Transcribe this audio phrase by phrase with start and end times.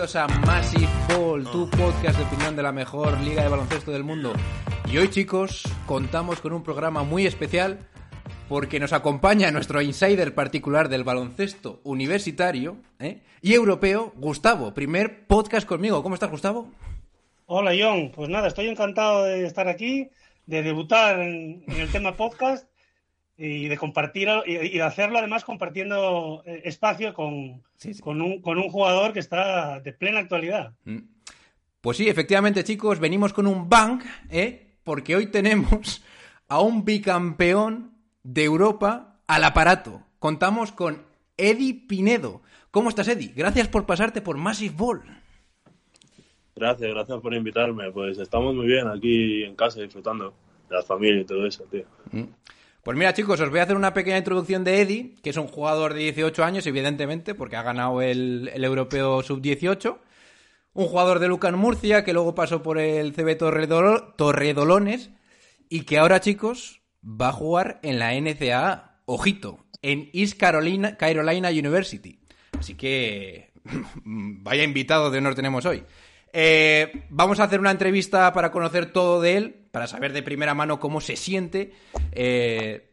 [0.00, 4.02] Bienvenidos a Massive Ball, tu podcast de opinión de la mejor liga de baloncesto del
[4.02, 4.32] mundo.
[4.90, 7.80] Y hoy, chicos, contamos con un programa muy especial
[8.48, 13.20] porque nos acompaña nuestro insider particular del baloncesto universitario ¿eh?
[13.42, 14.72] y europeo, Gustavo.
[14.72, 16.02] Primer podcast conmigo.
[16.02, 16.72] ¿Cómo estás, Gustavo?
[17.44, 18.10] Hola, John.
[18.10, 20.08] Pues nada, estoy encantado de estar aquí,
[20.46, 22.69] de debutar en, en el tema podcast
[23.42, 28.02] y de compartir y de hacerlo además compartiendo eh, espacio con, Sí, sí.
[28.02, 30.74] con, un, con un jugador que está de plena actualidad.
[30.84, 30.98] Mm.
[31.80, 34.74] Pues sí, efectivamente, chicos, venimos con un bang, ¿eh?
[34.84, 36.04] Porque hoy tenemos
[36.48, 40.02] a un bicampeón de Europa al aparato.
[40.18, 41.02] Contamos con
[41.38, 42.42] Eddie Pinedo.
[42.70, 43.32] ¿Cómo estás, Eddie?
[43.34, 45.02] Gracias por pasarte por Massive Ball.
[46.54, 47.90] Gracias, gracias por invitarme.
[47.90, 50.34] Pues estamos muy bien aquí en casa disfrutando
[50.68, 51.86] de la familia y todo eso, tío.
[52.82, 55.48] Pues mira, chicos, os voy a hacer una pequeña introducción de Eddie, que es un
[55.48, 59.98] jugador de 18 años, evidentemente, porque ha ganado el, el europeo sub-18.
[60.72, 65.10] Un jugador de Lucan Murcia, que luego pasó por el CB Torredolo- Torredolones,
[65.68, 69.02] y que ahora, chicos, va a jugar en la NCAA.
[69.04, 72.20] Ojito, en East Carolina, Carolina University.
[72.58, 73.52] Así que
[74.04, 75.82] vaya invitado de honor tenemos hoy.
[76.32, 80.54] Eh, vamos a hacer una entrevista para conocer todo de él, para saber de primera
[80.54, 81.72] mano cómo se siente
[82.12, 82.90] eh,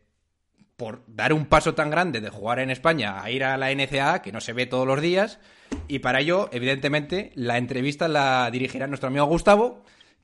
[0.75, 4.21] por dar un paso tan grande de jugar en España a ir a la NCAA,
[4.21, 5.39] que no se ve todos los días.
[5.87, 9.83] Y para ello, evidentemente, la entrevista la dirigirá nuestro amigo Gustavo,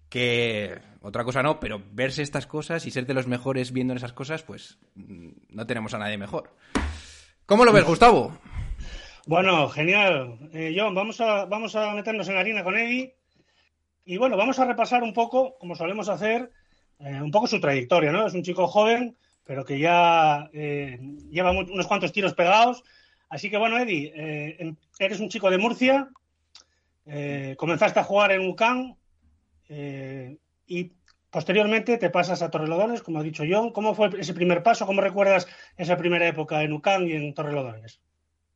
[0.09, 4.13] que otra cosa no, pero verse estas cosas y ser de los mejores viendo esas
[4.13, 6.55] cosas, pues mm, no tenemos a nadie mejor.
[7.47, 8.37] ¿Cómo lo ves, Gustavo?
[9.25, 10.37] Bueno, genial.
[10.53, 13.15] Eh, John, vamos a, vamos a meternos en harina con Eddie.
[14.05, 16.51] Y bueno, vamos a repasar un poco, como solemos hacer,
[16.99, 18.27] eh, un poco su trayectoria, ¿no?
[18.27, 19.15] Es un chico joven,
[19.45, 20.99] pero que ya eh,
[21.31, 22.83] lleva unos cuantos tiros pegados.
[23.29, 26.07] Así que bueno, Eddie, eh, eres un chico de Murcia,
[27.07, 28.95] eh, comenzaste a jugar en UCAM
[29.69, 30.37] eh,
[30.67, 30.91] y
[31.31, 33.71] posteriormente te pasas a Torrelodones, como ha dicho John.
[33.71, 34.85] ¿Cómo fue ese primer paso?
[34.85, 35.47] ¿Cómo recuerdas
[35.77, 38.02] esa primera época en UCAM y en Torrelodones?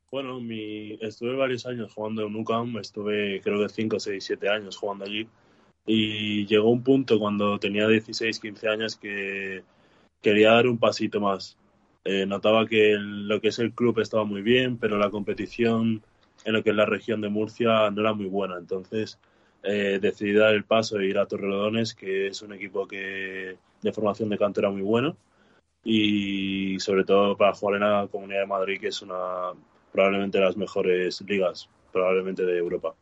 [0.09, 4.78] Bueno, mi, estuve varios años jugando en UCAM, estuve creo que 5, 6, 7 años
[4.78, 5.28] jugando allí.
[5.85, 9.63] Y llegó un punto cuando tenía 16, 15 años que
[10.22, 11.57] quería dar un pasito más.
[12.06, 16.03] Eh, notaba que el- lo que es el club estaba muy bien, pero la competición
[16.46, 18.57] en lo que es la región de Murcia no era muy buena.
[18.57, 19.19] Entonces
[19.63, 23.94] eh, decidí dar el paso e ir a Torrelodones, que es un equipo que de
[23.94, 25.17] formación de canto era muy bueno.
[25.84, 29.53] Y sobre todo para jugar en la Comunidad de Madrid, que es una
[29.91, 32.93] probablemente las mejores ligas, probablemente de Europa.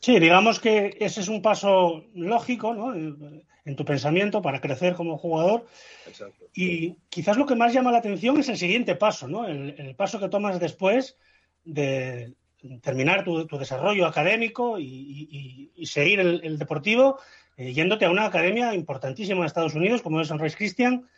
[0.00, 2.94] Sí, digamos que ese es un paso lógico ¿no?
[2.94, 5.66] en tu pensamiento para crecer como jugador.
[6.06, 6.44] Exacto.
[6.54, 9.46] Y quizás lo que más llama la atención es el siguiente paso, ¿no?
[9.46, 11.16] el, el paso que tomas después
[11.64, 12.34] de
[12.82, 17.18] terminar tu, tu desarrollo académico y, y- y seguir el, el deportivo,
[17.56, 21.08] eh, yéndote a una academia importantísima en Estados Unidos como es Sunrise Christian.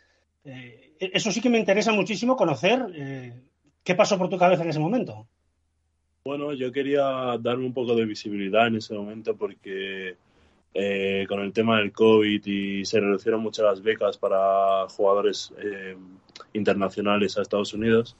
[0.45, 3.33] Eh, eso sí que me interesa muchísimo conocer eh,
[3.87, 5.25] qué pasó por tu cabeza en ese momento.
[6.25, 10.17] Bueno, yo quería darme un poco de visibilidad en ese momento porque
[10.73, 15.95] eh, con el tema del COVID y se reducieron mucho las becas para jugadores eh,
[16.51, 18.17] internacionales a Estados Unidos.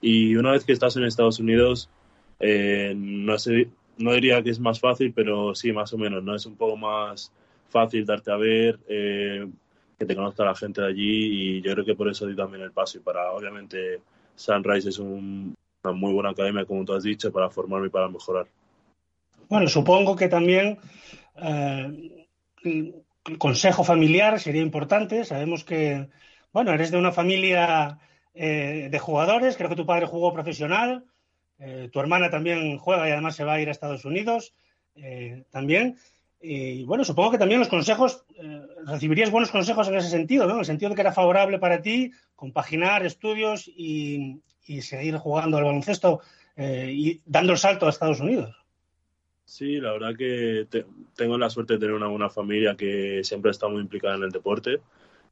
[0.00, 1.90] Y una vez que estás en Estados Unidos,
[2.38, 6.34] eh, no sé, no diría que es más fácil, pero sí, más o menos, ¿no?
[6.34, 7.30] Es un poco más
[7.68, 9.46] fácil darte a ver, eh,
[9.98, 12.62] que te conozca la gente de allí y yo creo que por eso di también
[12.62, 14.00] el paso y para, obviamente,
[14.40, 18.08] Sunrise es un, una muy buena academia, como tú has dicho, para formarme y para
[18.08, 18.46] mejorar.
[19.48, 20.78] Bueno, supongo que también
[21.36, 22.26] eh,
[22.62, 25.24] el consejo familiar sería importante.
[25.24, 26.08] Sabemos que,
[26.52, 27.98] bueno, eres de una familia
[28.34, 29.56] eh, de jugadores.
[29.56, 31.04] Creo que tu padre jugó profesional.
[31.58, 34.54] eh, tu hermana también juega y además se va a ir a Estados Unidos
[34.94, 35.98] eh, también.
[36.42, 40.54] Y bueno, supongo que también los consejos, eh, recibirías buenos consejos en ese sentido, ¿no?
[40.54, 44.40] En el sentido de que era favorable para ti compaginar estudios y,
[44.82, 46.20] seguir jugando al baloncesto
[46.54, 48.54] eh, y dando el salto a Estados Unidos.
[49.44, 53.50] Sí, la verdad que te- tengo la suerte de tener una buena familia que siempre
[53.50, 54.80] está muy implicada en el deporte.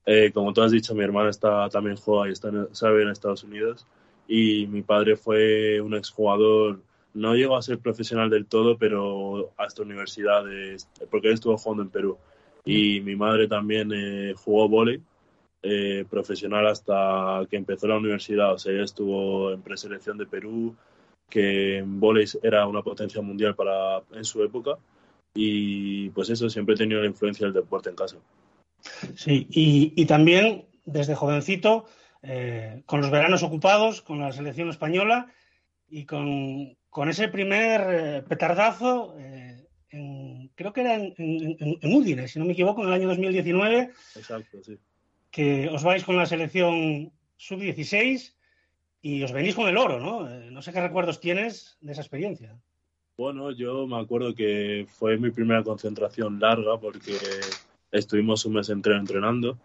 [0.05, 3.45] Eh, como tú has dicho, mi hermana está, también juega y está sabe en Estados
[3.45, 3.87] Unidos.
[4.27, 6.83] Y mi padre fue un exjugador,
[7.15, 11.91] no llegó a ser profesional del todo, pero hasta universidades, porque él estuvo jugando en
[11.91, 12.19] Perú.
[12.65, 15.03] Y mi madre también eh, jugó vóley
[15.63, 18.53] eh, profesional hasta que empezó la universidad.
[18.53, 20.77] O sea, ella estuvo en preselección de Perú,
[21.29, 24.79] que en vóley era una potencia mundial para en su época.
[25.35, 28.17] Y pues eso, siempre he tenido la influencia del deporte en casa.
[29.15, 31.87] Sí, y, y también desde jovencito,
[32.23, 35.33] eh, con los veranos ocupados, con la selección española
[35.89, 41.95] y con, con ese primer eh, petardazo, eh, en, creo que era en, en, en,
[41.95, 43.91] Udine, si no me equivoco, en el año 2019.
[44.17, 44.79] Exacto, sí.
[45.31, 48.35] Que os vais con la selección sub-16
[49.03, 50.29] y os venís con el oro, ¿no?
[50.51, 52.59] no sé qué recuerdos tienes de esa experiencia.
[53.17, 57.17] Bueno, yo me acuerdo que fue mi primera concentración larga porque
[57.91, 59.59] estuvimos un mes entero entrenando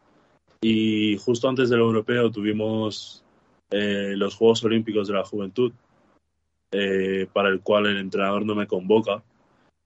[0.62, 3.24] y justo antes del europeo tuvimos
[3.70, 5.74] eh, los Juegos Olímpicos de la Juventud,
[6.74, 9.24] eh, para el cual el entrenador no me convoca.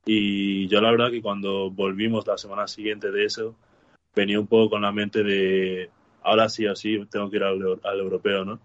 [0.05, 3.55] Y yo la verdad que cuando volvimos la semana siguiente de eso,
[4.15, 5.89] venía un poco con la mente de,
[6.23, 8.59] ahora sí o sí, tengo que ir al, al europeo, ¿no?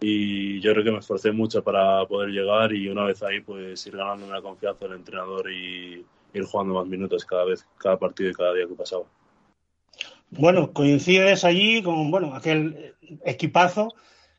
[0.00, 3.86] y yo creo que me esforcé mucho para poder llegar y una vez ahí pues
[3.86, 6.04] ir ganando la confianza del entrenador y
[6.34, 9.04] ir jugando más minutos cada vez, cada partido y cada día que pasaba.
[10.30, 12.94] Bueno, coincides allí con bueno aquel
[13.24, 13.94] equipazo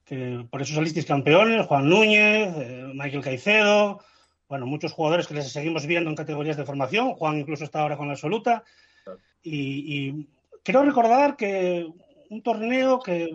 [0.06, 4.00] que por eso salisteis campeones, Juan Núñez, eh, Michael Caicedo,
[4.48, 7.98] bueno, muchos jugadores que les seguimos viendo en categorías de formación, Juan incluso está ahora
[7.98, 8.64] con la absoluta,
[9.42, 10.28] y, y
[10.64, 11.88] quiero recordar que
[12.30, 13.30] un torneo que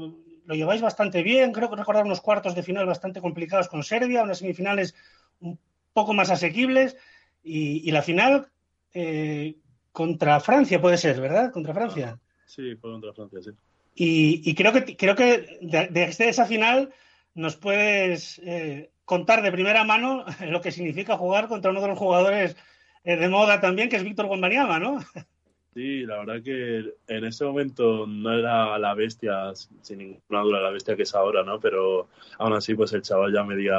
[0.44, 4.22] lo lleváis bastante bien, creo que recordar unos cuartos de final bastante complicados con Serbia,
[4.22, 4.94] unas semifinales
[5.40, 5.58] un
[5.92, 6.96] poco más asequibles
[7.42, 8.48] y, y la final
[8.92, 9.56] eh,
[9.92, 11.52] contra Francia puede ser, ¿verdad?
[11.52, 12.18] Contra Francia.
[12.46, 13.50] Sí, contra Francia, sí.
[13.94, 16.92] Y, y creo que creo que desde esa final
[17.34, 21.98] nos puedes eh, contar de primera mano lo que significa jugar contra uno de los
[21.98, 22.56] jugadores
[23.04, 24.98] eh, de moda también, que es Víctor Gombaniama, ¿no?
[25.72, 29.52] Sí, la verdad que en ese momento no era la bestia,
[29.82, 31.60] sin ninguna duda, la bestia que es ahora, ¿no?
[31.60, 32.08] Pero
[32.38, 33.76] aún así, pues el chaval ya medía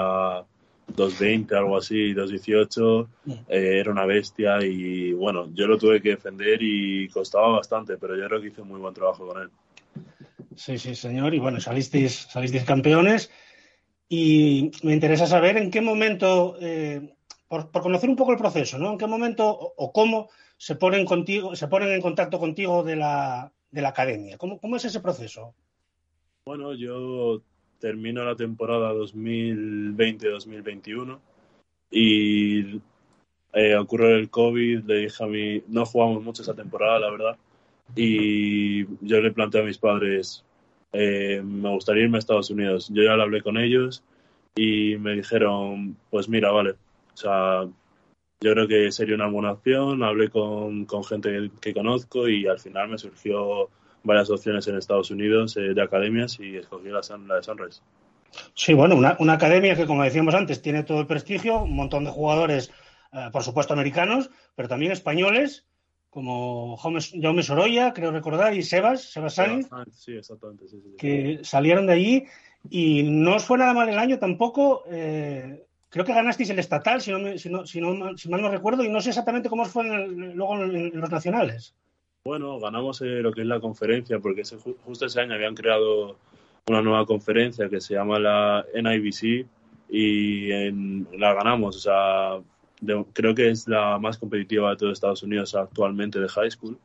[0.96, 3.08] 2.20, algo así, 2.18,
[3.50, 8.16] eh, era una bestia y bueno, yo lo tuve que defender y costaba bastante, pero
[8.16, 9.50] yo creo que hice muy buen trabajo con él.
[10.56, 13.32] Sí, sí, señor, y bueno, salisteis, salisteis campeones
[14.10, 17.14] y me interesa saber en qué momento, eh,
[17.48, 18.92] por, por, conocer un poco el proceso, ¿no?
[18.92, 23.54] En qué momento o, cómo se ponen contigo, se ponen en contacto contigo de la,
[23.72, 24.38] de la academia.
[24.38, 25.56] ¿Cómo, ¿Cómo, es ese proceso?
[26.46, 27.42] Bueno, yo
[27.80, 31.20] termino la temporada 2020-2021
[31.90, 32.82] y
[33.54, 37.38] eh, ocurre el COVID, le dije a mí, no jugamos mucho esa temporada, la verdad,
[37.96, 40.44] y yo le planteé a mis padres,
[40.94, 42.90] eh, me gustaría irme a Estados Unidos.
[42.94, 44.04] Yo ya lo hablé con ellos
[44.56, 47.64] y me dijeron, pues mira, vale, o sea,
[48.42, 50.04] yo creo que sería una buena opción.
[50.04, 53.70] Hablé con, con gente que conozco y al final me surgió
[54.04, 57.82] varias opciones en Estados Unidos eh, de academias y escogí la, la de Sunrise.
[58.56, 62.06] Sí, bueno, una, una, academia que, como decíamos antes, tiene todo el prestigio, un montón
[62.06, 62.72] de jugadores,
[63.12, 65.68] eh, por supuesto, americanos, pero también españoles,
[66.12, 71.88] como Jaume Sorolla, creo recordar, y Sebas, Sebas Sainz, sí, exactamente, sí, sí, que salieron
[71.88, 72.26] de allí
[72.70, 74.84] y no os fue nada mal el año tampoco.
[74.92, 78.42] Eh, creo que ganasteis el estatal, si, no, me, si, no, si, no, si, mal
[78.42, 81.74] no recuerdo, y no sé exactamente cómo fue en el, luego en, en, los nacionales.
[82.26, 86.18] Bueno, ganamos eh, lo que es la conferencia, porque ese, justo ese año habían creado
[86.68, 89.48] una nueva conferencia que se llama la NIBC
[89.90, 91.78] y en, la ganamos.
[91.78, 92.42] O sea,
[92.82, 96.78] de, creo que es la más competitiva de todo Estados Unidos actualmente de high school.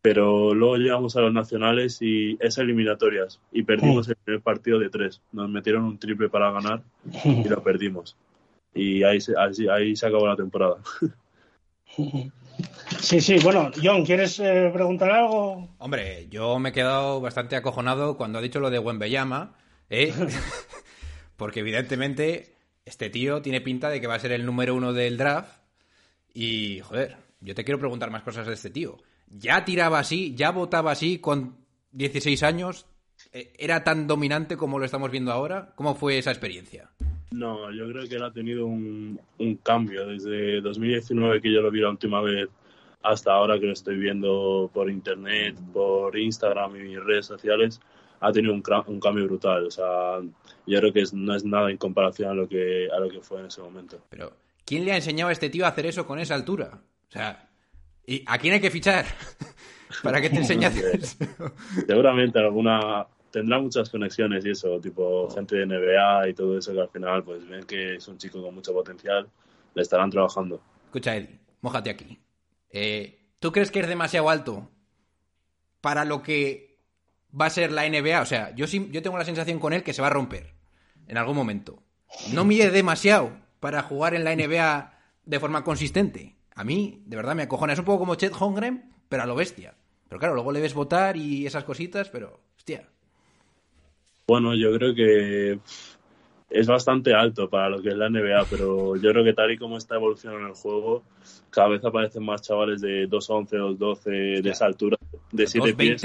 [0.00, 4.12] Pero luego llegamos a los nacionales y es eliminatorias y perdimos sí.
[4.12, 5.20] el primer partido de tres.
[5.32, 6.82] Nos metieron un triple para ganar
[7.24, 8.16] y lo perdimos
[8.78, 10.78] y ahí se, ahí, ahí se acabó la temporada.
[13.00, 15.68] Sí, sí, bueno, John, ¿quieres eh, preguntar algo?
[15.78, 19.56] Hombre, yo me he quedado bastante acojonado cuando ha dicho lo de Wembeyama,
[19.90, 20.12] ¿eh?
[21.36, 22.56] porque evidentemente
[22.88, 25.60] este tío tiene pinta de que va a ser el número uno del draft
[26.32, 28.96] y, joder, yo te quiero preguntar más cosas de este tío.
[29.28, 31.56] ¿Ya tiraba así, ya votaba así con
[31.92, 32.86] 16 años?
[33.32, 35.72] ¿Era tan dominante como lo estamos viendo ahora?
[35.74, 36.90] ¿Cómo fue esa experiencia?
[37.30, 41.70] No, yo creo que él ha tenido un, un, cambio desde 2019 que yo lo
[41.70, 42.48] vi la última vez
[43.02, 47.80] hasta ahora que lo estoy viendo por internet, por Instagram y mis redes sociales,
[48.20, 49.66] ha tenido un, un cambio brutal.
[49.66, 50.20] O sea,
[50.66, 53.20] yo creo que es, no es nada en comparación a lo que a lo que
[53.20, 53.98] fue en ese momento.
[54.10, 54.32] Pero
[54.64, 56.80] ¿quién le ha enseñado a este tío a hacer eso con esa altura?
[57.08, 57.48] O sea,
[58.06, 59.06] ¿y a quién hay que fichar
[60.02, 61.16] para que te enseñes?
[61.86, 66.80] Seguramente alguna tendrá muchas conexiones y eso, tipo gente de NBA y todo eso que
[66.80, 69.28] al final pues ven que es un chico con mucho potencial,
[69.74, 70.60] le estarán trabajando.
[70.86, 72.18] Escucha, Eddie, mójate aquí.
[72.70, 74.68] Eh, ¿Tú crees que es demasiado alto
[75.80, 76.67] para lo que
[77.38, 78.20] va a ser la NBA.
[78.20, 80.52] O sea, yo, sí, yo tengo la sensación con él que se va a romper
[81.06, 81.82] en algún momento.
[82.32, 86.36] No mide demasiado para jugar en la NBA de forma consistente.
[86.54, 87.72] A mí, de verdad, me acojona.
[87.72, 89.74] Es un poco como Chet Holmgren, pero a lo bestia.
[90.08, 92.88] Pero claro, luego le ves votar y esas cositas, pero, hostia.
[94.26, 95.58] Bueno, yo creo que
[96.50, 99.58] es bastante alto para lo que es la NBA, pero yo creo que tal y
[99.58, 101.02] como está evolucionando el juego,
[101.50, 104.96] cada vez aparecen más chavales de 2'11, 2'12 de esa altura,
[105.30, 106.02] de 7 pies.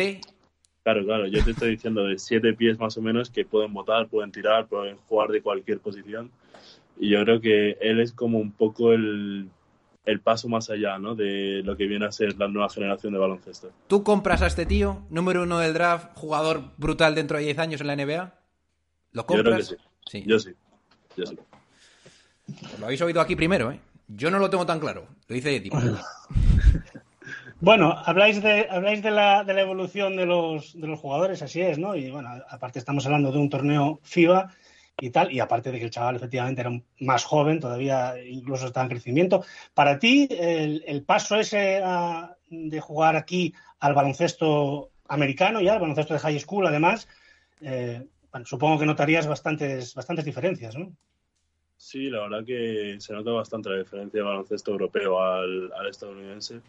[0.83, 3.73] 2'20, Claro, claro, yo te estoy diciendo de 7 pies más o menos que pueden
[3.73, 6.31] votar, pueden tirar, pueden jugar de cualquier posición.
[6.99, 9.49] Y yo creo que él es como un poco el,
[10.05, 11.15] el paso más allá, ¿no?
[11.15, 13.71] De lo que viene a ser la nueva generación de baloncesto.
[13.87, 17.81] ¿Tú compras a este tío, número uno del draft, jugador brutal dentro de 10 años
[17.81, 18.33] en la NBA?
[19.13, 19.67] ¿Lo Yo creo que compras?
[19.67, 19.75] sí.
[20.05, 20.23] Sí.
[20.27, 20.51] Yo sí.
[21.15, 21.37] Yo sí.
[22.79, 23.79] Lo habéis oído aquí primero, ¿eh?
[24.07, 25.07] Yo no lo tengo tan claro.
[25.27, 25.71] Lo dice Eddie.
[27.65, 31.61] Bueno, habláis de, habláis de la, de la evolución de los, de los jugadores, así
[31.61, 31.95] es, ¿no?
[31.95, 34.53] Y bueno, aparte estamos hablando de un torneo FIBA
[34.99, 38.83] y tal, y aparte de que el chaval efectivamente era más joven, todavía incluso estaba
[38.83, 39.45] en crecimiento.
[39.73, 45.79] Para ti, el, el paso ese a- de jugar aquí al baloncesto americano, ya, al
[45.79, 47.07] baloncesto de high school, además,
[47.61, 50.93] eh, bueno, supongo que notarías bastantes, bastantes diferencias, ¿no?
[51.77, 56.61] Sí, la verdad que se nota bastante la diferencia de baloncesto europeo al, al estadounidense.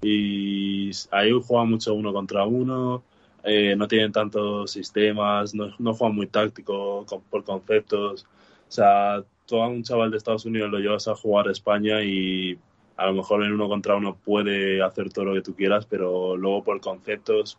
[0.00, 3.02] Y ahí juegan mucho uno contra uno,
[3.42, 8.26] eh, no tienen tantos sistemas, no, no juegan muy táctico por conceptos.
[8.68, 12.02] O sea, tú a un chaval de Estados Unidos lo llevas a jugar a España
[12.02, 12.58] y
[12.96, 16.36] a lo mejor en uno contra uno puede hacer todo lo que tú quieras, pero
[16.36, 17.58] luego por conceptos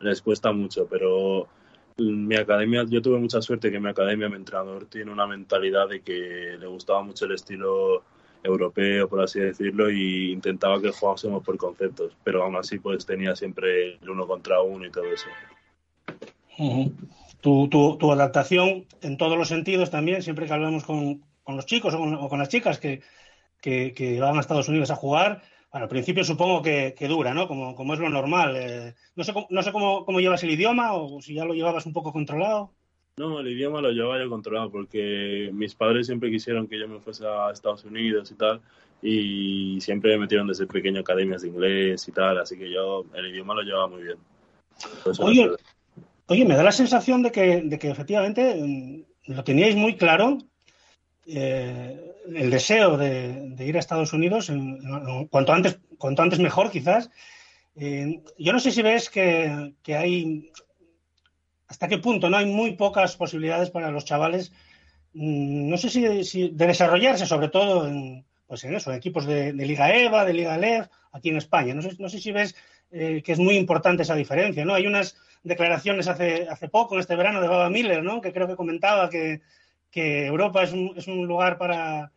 [0.00, 0.86] les cuesta mucho.
[0.90, 1.48] Pero
[1.98, 6.00] mi academia, yo tuve mucha suerte que mi academia, mi entrenador, tiene una mentalidad de
[6.00, 8.02] que le gustaba mucho el estilo
[8.42, 13.36] europeo, por así decirlo, y intentaba que jugásemos por conceptos, pero aún así pues tenía
[13.36, 15.28] siempre el uno contra uno y todo eso.
[17.40, 22.38] Tu, adaptación en todos los sentidos también, siempre que hablamos con, los chicos o con,
[22.38, 23.02] las chicas que,
[23.60, 27.48] que, van a Estados Unidos a jugar, bueno, al principio supongo que, dura, ¿no?
[27.48, 28.56] Como, es lo normal.
[28.56, 32.74] Eh, no sé, cómo llevas el idioma o si ya lo llevabas un poco controlado.
[33.18, 36.98] No, el idioma lo llevaba yo controlado porque mis padres siempre quisieron que yo me
[36.98, 38.60] fuese a Estados Unidos y tal,
[39.02, 43.04] y siempre me metieron desde pequeño a academias de inglés y tal, así que yo
[43.14, 44.16] el idioma lo llevaba muy bien.
[45.18, 45.56] Oye, no.
[46.28, 50.38] Oye, me da la sensación de que, de que efectivamente mm, lo teníais muy claro,
[51.26, 56.38] eh, el deseo de, de ir a Estados Unidos, en- en- cuanto, antes, cuanto antes
[56.38, 57.10] mejor quizás.
[57.76, 60.50] Eh, yo no sé si ves que, que hay,
[61.72, 62.36] hasta qué punto, ¿no?
[62.36, 64.52] Hay muy pocas posibilidades para los chavales,
[65.14, 69.24] mm, no sé si, si de desarrollarse, sobre todo en, pues en eso, en equipos
[69.24, 71.72] de, de Liga EVA, de Liga LEV, aquí en España.
[71.72, 72.54] No sé, no sé si ves
[72.90, 74.74] eh, que es muy importante esa diferencia, ¿no?
[74.74, 78.20] Hay unas declaraciones hace, hace poco, en este verano, de Baba Miller, ¿no?
[78.20, 79.40] Que creo que comentaba que,
[79.90, 82.12] que Europa es un, es un lugar para,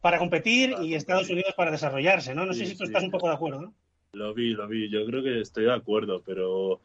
[0.00, 2.44] para competir y Estados Unidos para desarrollarse, ¿no?
[2.44, 2.90] No sé si tú sí.
[2.90, 3.74] estás un poco de acuerdo, ¿no?
[4.14, 4.90] Lo vi, lo vi.
[4.90, 6.80] Yo creo que estoy de acuerdo, pero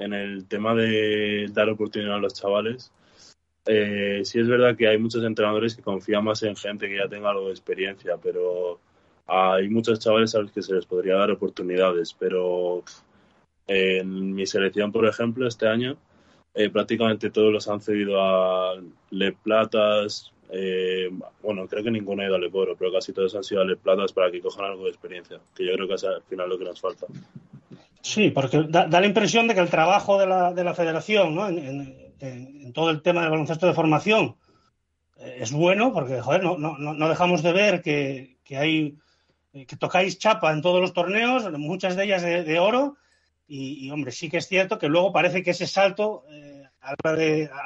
[0.00, 2.92] en el tema de dar oportunidad a los chavales,
[3.66, 7.08] eh, sí es verdad que hay muchos entrenadores que confían más en gente que ya
[7.08, 8.80] tenga algo de experiencia, pero
[9.26, 12.14] hay muchos chavales a los que se les podría dar oportunidades.
[12.18, 12.82] Pero
[13.66, 15.96] en mi selección, por ejemplo, este año,
[16.54, 18.74] eh, prácticamente todos los han cedido a
[19.10, 20.32] Le Platas.
[20.52, 21.08] eh,
[21.42, 23.76] bueno, creo que ninguno ha ido a Leporo, pero casi todos han sido a Le
[23.76, 26.58] Platas para que cojan algo de experiencia, que yo creo que es al final lo
[26.58, 27.06] que nos falta.
[28.02, 31.34] Sí, porque da, da la impresión de que el trabajo de la, de la federación,
[31.34, 31.48] ¿no?
[31.48, 34.36] En, todo el tema del baloncesto de formación
[35.18, 38.98] eh, es bueno, porque, joder, no, no, no dejamos de ver que, que hay
[39.54, 42.96] eh, que tocáis chapa en todos los torneos, muchas de ellas de, oro,
[43.48, 46.94] y, hombre, sí que es cierto que luego parece que ese salto eh, a,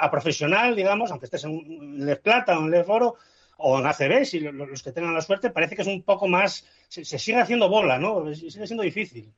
[0.07, 3.17] a profesional, digamos, aunque estés en, Les Plata o en Les Oro
[3.59, 6.03] o en ACB, si lo- lo- los que tengan la suerte, parece que es un
[6.03, 8.35] poco más, se, se sigue haciendo bola, ¿no?
[8.35, 9.33] Sigue siendo difícil.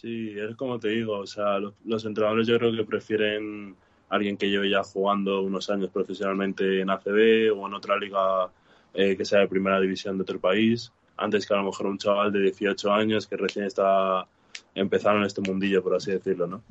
[0.00, 3.74] Sí, es como te digo, o sea, los, los entrenadores yo creo que prefieren
[4.08, 8.48] a alguien que lleve ya jugando unos años profesionalmente en ACB o en otra liga
[8.94, 11.98] eh, que sea de primera división de otro país, antes que a lo mejor un
[11.98, 14.24] chaval de 18 años que recién está
[14.72, 16.62] empezando en este mundillo, por así decirlo, ¿no?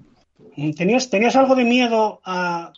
[0.78, 2.72] ¿Tenías, ¿Tenías algo de miedo a,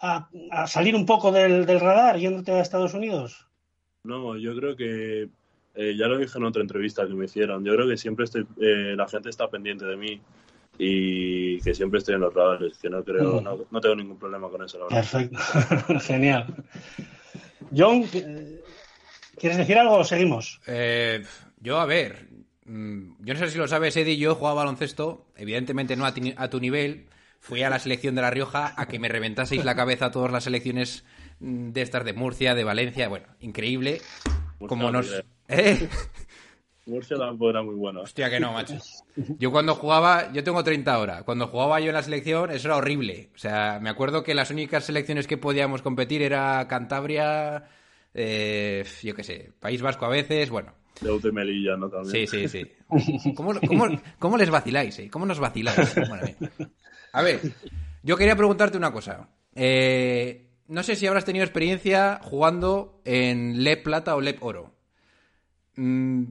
[0.00, 3.46] a- a salir un poco del, del radar yéndote a Estados Unidos?
[4.04, 5.28] No, yo creo que
[5.74, 7.64] eh, ya lo dije en otra entrevista que me hicieron.
[7.64, 10.20] Yo creo que siempre estoy, eh, la gente está pendiente de mí
[10.78, 12.78] y que siempre estoy en los radares.
[12.78, 13.40] Que no creo, Ujú.
[13.42, 15.00] no, no tengo ningún problema con eso, la verdad.
[15.10, 16.46] Perfecto, genial.
[17.76, 18.04] John,
[19.38, 20.60] ¿quieres decir algo o seguimos?
[20.66, 21.22] Eh,
[21.60, 22.28] yo, a ver,
[22.66, 26.14] mm, yo no sé si lo sabes, Eddie, yo he jugado baloncesto, evidentemente no a,
[26.14, 27.06] ti- a tu nivel.
[27.40, 30.30] Fui a la selección de La Rioja a que me reventaseis la cabeza a todas
[30.30, 31.04] las selecciones
[31.40, 33.08] mm, de estas de Murcia, de Valencia.
[33.08, 34.00] Bueno, increíble.
[34.68, 35.24] Como no nos.
[35.52, 35.88] ¿Eh?
[36.86, 38.00] Murcia tampoco era muy bueno.
[38.00, 38.74] Hostia, que no, macho.
[39.38, 41.22] Yo cuando jugaba, yo tengo 30 ahora.
[41.22, 43.30] Cuando jugaba yo en la selección, eso era horrible.
[43.34, 47.64] O sea, me acuerdo que las únicas selecciones que podíamos competir era Cantabria,
[48.14, 50.72] eh, yo qué sé, País Vasco a veces, bueno.
[51.00, 51.88] Deute y Melilla, ¿no?
[51.88, 52.26] También.
[52.26, 52.66] Sí, sí, sí.
[53.34, 55.10] ¿Cómo, cómo, cómo les vaciláis, eh?
[55.10, 55.94] ¿Cómo nos vaciláis?
[56.08, 56.26] Bueno.
[57.12, 57.40] A ver,
[58.02, 59.28] yo quería preguntarte una cosa.
[59.54, 64.71] Eh, no sé si habrás tenido experiencia jugando en LEP Plata o LEP Oro.
[65.76, 66.24] Mm,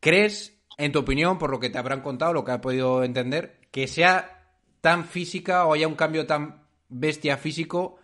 [0.00, 3.60] ¿Crees, en tu opinión, por lo que te habrán contado, lo que has podido entender,
[3.70, 4.36] que sea
[4.80, 7.98] tan física o haya un cambio tan bestia físico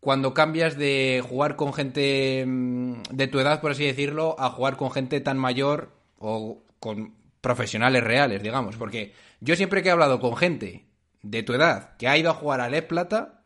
[0.00, 4.76] cuando cambias de jugar con gente mm, de tu edad, por así decirlo, a jugar
[4.76, 8.76] con gente tan mayor o con profesionales reales, digamos?
[8.76, 10.86] Porque yo siempre que he hablado con gente
[11.22, 13.42] de tu edad que ha ido a jugar a LEP Plata,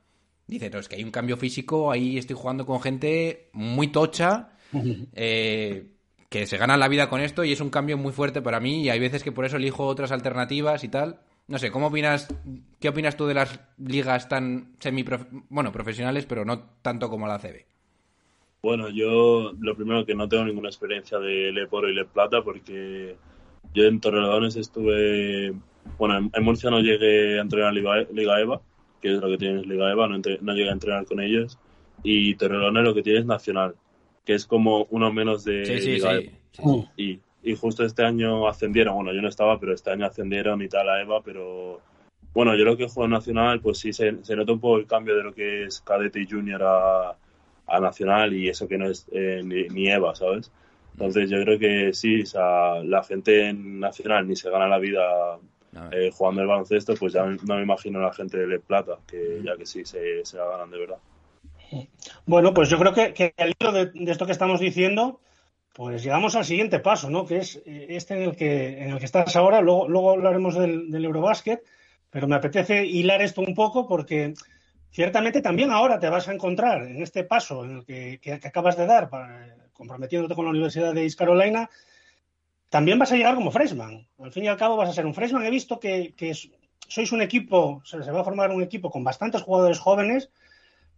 [0.47, 4.51] dice, no, es que hay un cambio físico, ahí estoy jugando con gente muy tocha,
[5.15, 5.87] eh,
[6.35, 8.83] que se gana la vida con esto y es un cambio muy fuerte para mí
[8.83, 11.21] y hay veces que por eso elijo otras alternativas y tal.
[11.47, 12.27] No sé, ¿cómo opinas,
[12.81, 15.05] qué opinas tú de las ligas tan semi
[15.49, 17.65] bueno, profesionales, pero no tanto como la CB?
[18.65, 22.43] Bueno, yo lo primero que no tengo ninguna experiencia de Le Oro y Le Plata
[22.43, 23.15] porque
[23.73, 25.55] yo en Torrelodones estuve,
[25.99, 28.61] bueno, en, Murcia no llegué a entrenar Liga, Liga EVA,
[29.01, 31.61] que es lo que tienes Liga EVA, no, no llegué a entrenar con ellos,
[32.03, 33.77] y Torrelodones lo que tiene es Nacional,
[34.25, 36.17] que es como uno menos de Sí, sí, Liga sí.
[36.17, 36.23] EVA.
[36.23, 36.63] sí, sí.
[36.65, 36.85] Mm.
[36.97, 40.69] Y, y justo este año ascendieron, bueno, yo no estaba, pero este año ascendieron y
[40.69, 41.81] tal a EVA, pero
[42.33, 44.87] bueno, yo lo que juego en Nacional, pues sí, se, se nota un poco el
[44.87, 47.17] cambio de lo que es cadete y junior a,
[47.67, 50.51] a Nacional y eso que no es eh, ni, ni EVA, ¿sabes?
[50.93, 54.79] Entonces yo creo que sí, o sea, la gente en Nacional ni se gana la
[54.79, 55.39] vida
[55.91, 59.41] eh, jugando el baloncesto, pues ya no me imagino la gente de Le Plata, que
[59.45, 60.99] ya que sí se, se la ganan de verdad.
[62.27, 65.21] Bueno, pues yo creo que, que al hilo de, esto que estamos diciendo,
[65.73, 67.27] pues llegamos al siguiente paso, ¿no?
[67.27, 69.61] Que es eh, este en el que, en el que estás ahora.
[69.61, 71.63] Luego, luego hablaremos del, Eurobásquet,
[72.11, 74.35] pero me apetece hilar esto un poco porque
[74.91, 78.77] ciertamente también ahora te vas a encontrar en este paso en el que, que- acabas
[78.77, 81.69] de dar, para- comprometiéndote con la Universidad de East Carolina,
[82.71, 84.07] también vas a llegar como freshman.
[84.19, 85.45] Al fin y al cabo vas a ser un freshman.
[85.45, 86.15] He visto que,
[86.89, 90.31] sois un equipo, se va a formar un equipo con bastantes jugadores jóvenes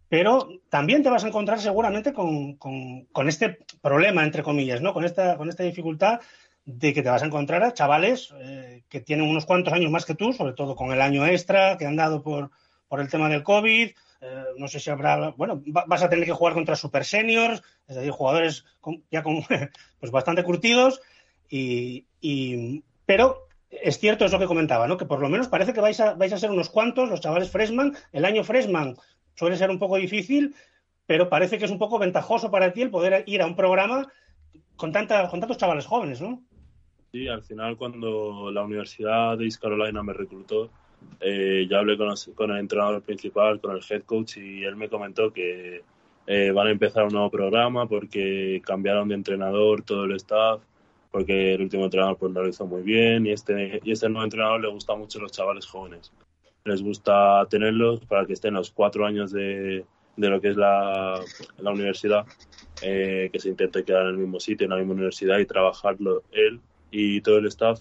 [0.09, 4.93] pero también te vas a encontrar seguramente con, con- este problema, entre comillas, ¿no?
[4.93, 6.19] Con esta, con esta dificultad
[6.65, 10.05] de que te vas a encontrar a chavales eh, que tienen unos cuantos años más
[10.05, 12.51] que tú, sobre todo con el año extra que han dado por,
[12.87, 13.89] por el tema del COVID.
[14.21, 17.61] Eh, no sé si habrá, bueno, va- vas a tener que jugar contra super seniors,
[17.87, 18.65] es decir, jugadores
[19.11, 19.43] ya con,
[19.99, 21.01] pues bastante curtidos,
[22.21, 24.97] y- pero es cierto, es lo que comentaba, ¿no?
[24.97, 27.49] Que por lo menos parece que vais a, vais a ser unos cuantos, los chavales
[27.51, 28.95] freshman, el año freshman
[29.37, 30.55] suele ser un poco difícil,
[31.05, 34.11] pero parece que es un poco ventajoso para ti el poder ir a un programa
[34.75, 36.43] con, tantos chavales jóvenes, ¿no?
[37.11, 40.69] Sí, al final cuando la Universidad de East Carolina me reclutó,
[41.21, 45.31] eh, ya hablé con, el entrenador principal, con el head coach, y él me comentó
[45.31, 45.83] que
[46.25, 50.61] eh, van a empezar un nuevo programa porque cambiaron de entrenador todo el staff,
[51.11, 54.67] porque el último entrenador pues lo hizo muy bien, y este, este nuevo entrenador le
[54.67, 56.11] gusta mucho a los chavales jóvenes.
[56.67, 59.85] Les gusta tenerlos para que estén los cuatro años de,
[60.17, 61.21] de lo que es la,
[61.59, 62.25] la universidad,
[62.81, 66.23] eh, que se intente quedar en el mismo sitio, en la misma universidad y trabajarlo
[66.33, 66.59] él
[66.91, 67.79] y todo el staff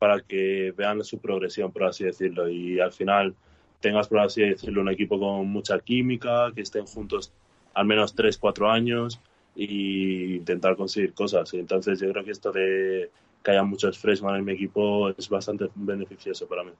[0.00, 3.34] para que vean su progresión, por así decirlo, y al final
[3.80, 7.32] tengas, por así decirlo, un equipo con mucha química, que estén juntos
[7.74, 9.20] al menos 3, 4 años
[9.54, 11.54] y intentar conseguir cosas.
[11.54, 13.10] Entonces yo creo que esto de
[13.44, 16.72] que haya muchos freshmen en mi equipo es bastante beneficioso para mí.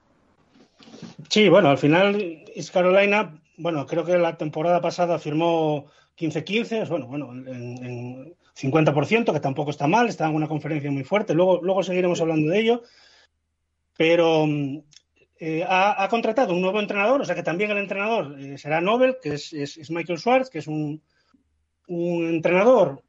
[1.29, 7.07] Sí, bueno, al final East Carolina, bueno, creo que la temporada pasada firmó 15-15, bueno,
[7.07, 7.47] bueno, en,
[7.85, 12.21] en 50%, que tampoco está mal, está en una conferencia muy fuerte, luego, luego seguiremos
[12.21, 12.83] hablando de ello,
[13.97, 14.77] pero mm,
[15.39, 19.17] eh, ha, contratado un nuevo entrenador, o sea que también el entrenador eh, será Nobel,
[19.21, 21.01] que es, es- es Michael Schwartz, que es un,
[21.87, 23.03] un entrenador,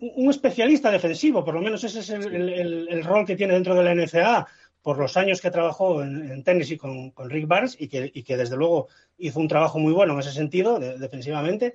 [0.00, 3.54] un especialista defensivo, por lo menos ese es el, el- el- el rol que tiene
[3.54, 4.46] dentro de la NCAA,
[4.82, 8.56] por los años que trabajó en, en Tennessee con, con Rick Barnes y que, desde
[8.56, 8.88] luego
[9.18, 11.74] hizo un trabajo muy bueno en ese sentido, de- defensivamente.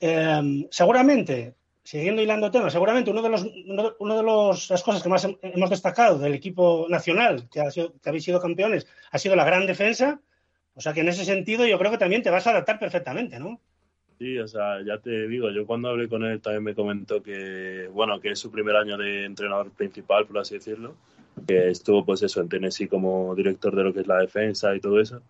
[0.00, 3.46] Eh, seguramente, siguiendo hilando temas, seguramente uno de los
[3.98, 7.70] uno de, los, las cosas que más hem- hemos destacado del equipo nacional, que, ha
[7.70, 10.20] sido, que habéis sido campeones, ha sido la gran defensa.
[10.74, 13.38] O sea que en ese sentido yo creo que también te vas a adaptar perfectamente,
[13.38, 13.60] ¿no?
[14.22, 17.88] Sí, o sea, ya te digo, yo cuando hablé con él también me comentó que,
[17.92, 20.94] bueno, que es su primer año de entrenador principal, por así decirlo,
[21.44, 24.80] que estuvo pues eso en Tennessee como director de lo que es la defensa y
[24.80, 25.22] todo eso.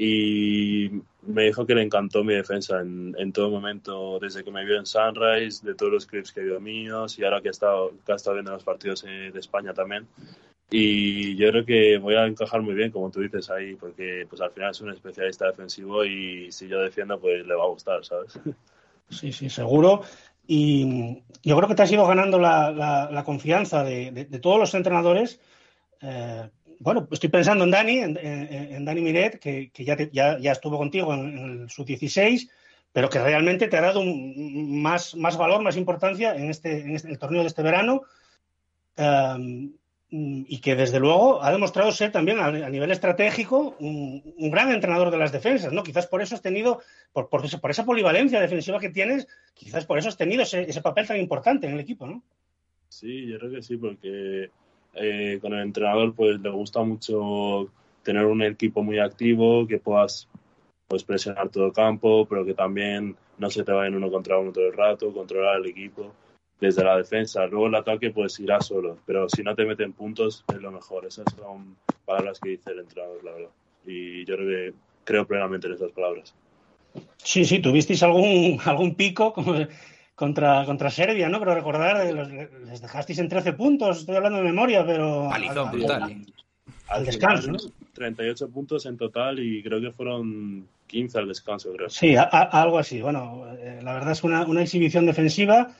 [0.00, 4.78] Y me dijo que le encantó mi defensa en, todo momento, desde que me vio
[4.78, 8.14] en Sunrise, de todos los clips que vio míos y ahora que ha estado, ha
[8.14, 10.06] estado viendo los partidos eh, de España también.
[10.70, 14.40] Y yo creo que voy a encajar muy bien, como tú dices ahí, porque pues
[14.40, 18.04] al final es un especialista defensivo y si yo defiendo, pues le va a gustar,
[18.04, 18.38] ¿sabes?
[19.10, 20.02] Sí, sí, seguro.
[20.46, 22.70] Y yo creo que te has ido ganando la,
[23.10, 25.40] la, confianza de, de, de, todos los entrenadores.
[26.02, 31.12] Eh, bueno, estoy pensando en Dani, en, Dani Miret, que, ya, ya, ya, estuvo contigo
[31.14, 32.48] en, en el sub-16,
[32.92, 36.96] pero que realmente te ha dado un, más, más valor, más importancia en, este, en
[36.96, 38.02] este, el torneo de este verano.
[38.96, 39.72] Um,
[40.10, 45.18] y que desde luego ha demostrado ser también a, nivel estratégico un, gran entrenador de
[45.18, 45.82] las defensas, ¿no?
[45.82, 46.80] Quizás por eso has tenido,
[47.12, 51.18] por, por, esa polivalencia defensiva que tienes, quizás por eso has tenido ese, papel tan
[51.18, 52.22] importante en el equipo, ¿no?
[52.88, 54.50] Sí, yo creo que sí, porque
[55.00, 57.70] eh, con el entrenador pues le gusta mucho
[58.02, 60.28] tener un equipo muy activo, que puedas
[60.86, 64.66] pues, presionar todo campo, pero que también no se te vayan uno contra uno todo
[64.66, 66.12] el rato, controlar el equipo
[66.60, 67.46] desde la defensa.
[67.46, 71.06] Luego el ataque pues irá solo, pero si no te meten puntos es lo mejor.
[71.06, 73.50] Esas son palabras que dice el entrenador, la verdad.
[73.86, 76.34] Y yo creo creo plenamente en esas palabras.
[77.18, 79.54] Sí, sí, tuvisteis algún, algún pico como
[80.18, 81.38] contra, contra Serbia, ¿no?
[81.38, 85.28] Pero recordar, los, les dejasteis en 13 puntos, estoy hablando de memoria, pero...
[85.30, 86.02] Palizón, al, brutal.
[86.02, 86.26] Al,
[86.88, 87.58] al descanso, ¿no?
[87.92, 91.88] 38 puntos en total y creo que fueron 15 al descanso, creo.
[91.88, 93.00] Sí, a, a, algo así.
[93.00, 95.74] Bueno, eh, la verdad es una, una exhibición defensiva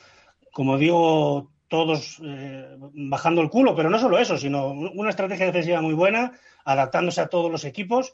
[0.59, 5.81] como digo, todos eh, bajando el culo, pero no solo eso, sino una estrategia defensiva
[5.81, 6.33] muy buena,
[6.65, 8.13] adaptándose a todos los equipos.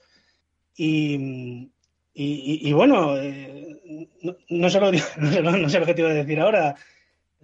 [0.77, 1.71] Y,
[2.13, 3.74] y, y bueno, eh,
[4.23, 6.75] no, no, sé lo, no, sé lo, que te iba a decir ahora.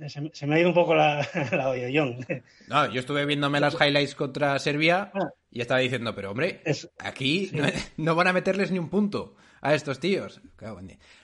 [0.08, 2.24] Se, se me ha ido un poco la, la olla, John.
[2.68, 5.12] No, yo estuve viéndome las highlights contra Serbia
[5.50, 7.56] y estaba diciendo, pero hombre, es, aquí sí.
[7.56, 7.66] no,
[7.98, 10.40] no, van a meterles ni un punto a estos tíos.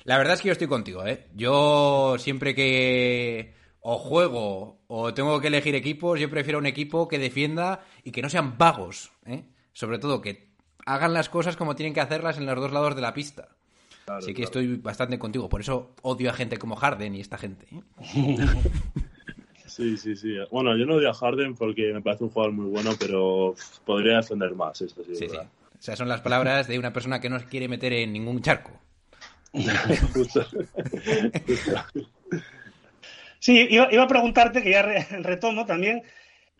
[0.05, 1.26] La verdad es que yo estoy contigo, ¿eh?
[1.35, 7.18] Yo siempre que o juego o tengo que elegir equipos, yo prefiero un equipo que
[7.18, 9.44] defienda y que no sean vagos, ¿eh?
[9.72, 10.50] Sobre todo que
[10.85, 13.56] hagan las cosas como tienen que hacerlas en los dos lados de la pista.
[14.07, 14.47] Claro, Así que claro.
[14.47, 15.49] estoy bastante contigo.
[15.49, 17.66] Por eso odio a gente como Harden y esta gente.
[17.73, 17.83] ¿eh?
[19.66, 20.35] Sí, sí, sí.
[20.51, 24.16] Bueno, yo no odio a Harden porque me parece un jugador muy bueno, pero podría
[24.16, 24.81] defender más.
[24.81, 25.37] Esto sí, sí, sí.
[25.37, 28.40] O sea, son las palabras de una persona que no se quiere meter en ningún
[28.40, 28.71] charco.
[30.14, 30.47] Justo.
[33.38, 36.03] Sí, iba, iba, a preguntarte, que ya re, retomo también,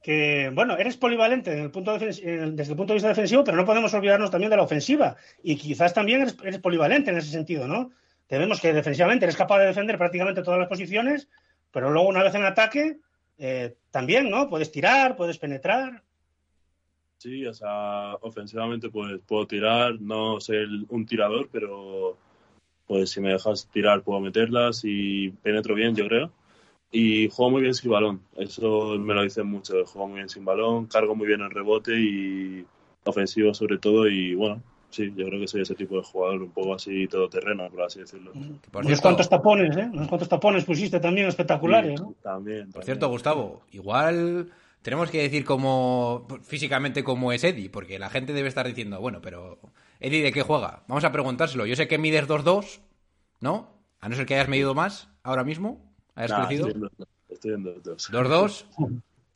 [0.07, 4.51] que, bueno, eres polivalente desde el punto de vista defensivo, pero no podemos olvidarnos también
[4.51, 5.17] de la ofensiva.
[5.43, 7.91] Y quizás también eres, eres polivalente en ese sentido, ¿no?
[8.29, 11.29] Tenemos que defensivamente eres capaz de defender prácticamente todas las posiciones,
[11.73, 12.99] pero luego una vez en ataque,
[13.37, 14.49] eh, también, ¿no?
[14.49, 16.05] Puedes tirar, puedes penetrar.
[17.19, 22.17] Sí, o sea, ofensivamente pues, puedo tirar, no soy un tirador, pero
[22.87, 26.31] pues si me dejas tirar puedo meterlas y penetro bien, yo creo.
[26.99, 30.47] Y juego muy bien sin balón, eso me lo dicen mucho, juego muy bien sin
[30.47, 32.65] balón, cargo muy bien el rebote y
[33.05, 36.53] ofensivo sobre todo y bueno, sí, yo creo que soy ese tipo de jugador un
[36.53, 38.33] poco así todoterreno, por así decirlo.
[38.71, 39.91] Por Unos cuantos tapones, ¿eh?
[39.93, 42.15] Unos cuantos tapones pusiste también espectaculares, sí, ¿no?
[42.23, 42.73] También, también.
[42.73, 48.33] Por cierto, Gustavo, igual tenemos que decir como físicamente cómo es Eddie, porque la gente
[48.33, 49.59] debe estar diciendo, bueno, pero
[50.01, 50.85] Eddie, ¿de qué juega?
[50.89, 51.67] Vamos a preguntárselo.
[51.67, 52.81] Yo sé que mides 2-2,
[53.41, 53.69] ¿no?
[54.01, 55.86] A no ser que hayas medido más ahora mismo.
[56.17, 56.69] ¿Hayas Nah, crecido?
[57.29, 58.11] Estoy en 2-2.
[58.11, 58.65] 2-2.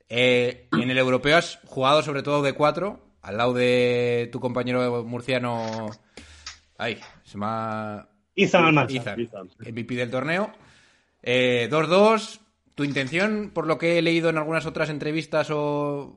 [0.09, 5.05] Eh, en el europeo has jugado sobre todo de 4, al lado de tu compañero
[5.05, 5.90] murciano.
[6.79, 8.09] Ay, se llama.
[8.35, 9.14] Izan Almanza.
[9.59, 10.51] MVP del torneo.
[11.23, 12.40] Eh, 2-2.
[12.75, 16.16] Tu intención, por lo que he leído en algunas otras entrevistas o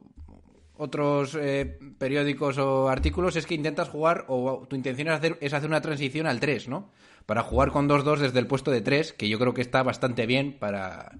[0.75, 5.53] otros eh, periódicos o artículos, es que intentas jugar, o tu intención es hacer, es
[5.53, 6.89] hacer una transición al 3, ¿no?
[7.25, 10.25] Para jugar con 2-2 desde el puesto de 3, que yo creo que está bastante
[10.25, 11.19] bien para,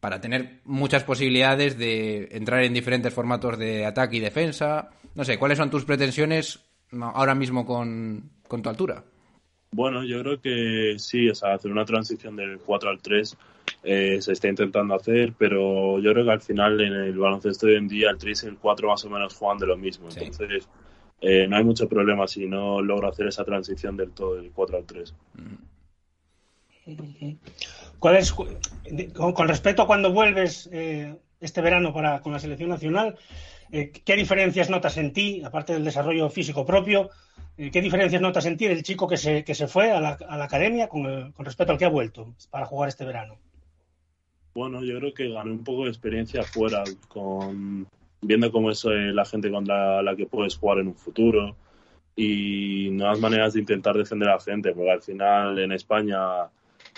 [0.00, 4.90] para tener muchas posibilidades de entrar en diferentes formatos de ataque y defensa.
[5.14, 6.60] No sé, ¿cuáles son tus pretensiones
[6.92, 9.04] ahora mismo con, con tu altura?
[9.72, 13.36] Bueno, yo creo que sí, o sea, hacer una transición del 4 al 3
[13.84, 17.72] eh, se está intentando hacer, pero yo creo que al final en el baloncesto de
[17.72, 20.10] hoy en día el 3 y el 4 más o menos juegan de lo mismo.
[20.10, 20.24] Sí.
[20.24, 20.68] Entonces,
[21.20, 24.76] eh, no hay mucho problema si no logro hacer esa transición del todo del 4
[24.76, 25.14] al 3.
[27.98, 28.48] ¿Cuál es, con,
[29.34, 33.16] con respecto a cuando vuelves eh, este verano para, con la selección nacional,
[33.70, 37.10] eh, ¿qué diferencias notas en ti, aparte del desarrollo físico propio?
[37.56, 40.44] ¿Qué diferencias nota sentir el chico que se, que se fue a la, a la
[40.44, 43.36] academia con, con respecto al que ha vuelto para jugar este verano?
[44.54, 47.86] Bueno, yo creo que gané un poco de experiencia fuera, con
[48.20, 51.56] viendo cómo es la gente contra la que puedes jugar en un futuro
[52.16, 56.18] y nuevas maneras de intentar defender a la gente, porque al final en España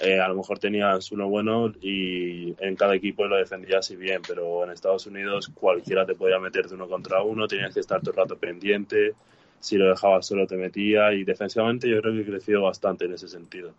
[0.01, 4.23] eh, a lo mejor tenías uno bueno y en cada equipo lo defendías y bien,
[4.27, 8.01] pero en Estados Unidos cualquiera te podía meter de uno contra uno, tenías que estar
[8.01, 9.15] todo el rato pendiente,
[9.61, 13.13] si lo dejabas solo te metía y defensivamente yo creo que he crecido bastante en
[13.13, 13.75] ese sentido.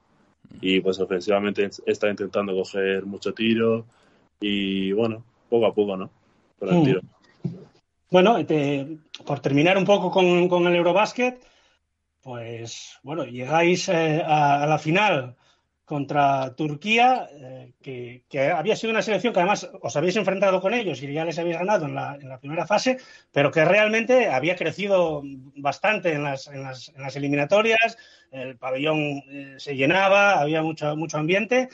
[0.61, 3.85] Y pues ofensivamente está intentando coger mucho tiro
[4.39, 6.09] y bueno, poco a poco, ¿no?
[6.57, 6.83] Con el Mm.
[6.85, 7.01] tiro.
[8.13, 8.37] Bueno,
[9.25, 11.43] por terminar un poco con, el Eurobásquet,
[12.21, 15.35] pues bueno, llegáis eh, a, la final
[15.83, 21.01] contra Turquía, eh, que, había sido una selección que además os habéis enfrentado con ellos
[21.01, 22.99] y ya les habéis ganado en la, en primera fase,
[23.31, 25.23] pero que realmente había crecido
[25.55, 26.67] bastante en las, en
[27.15, 27.97] eliminatorias,
[28.29, 31.67] el pabellón eh, se llenaba, había mucho, mucho ambiente.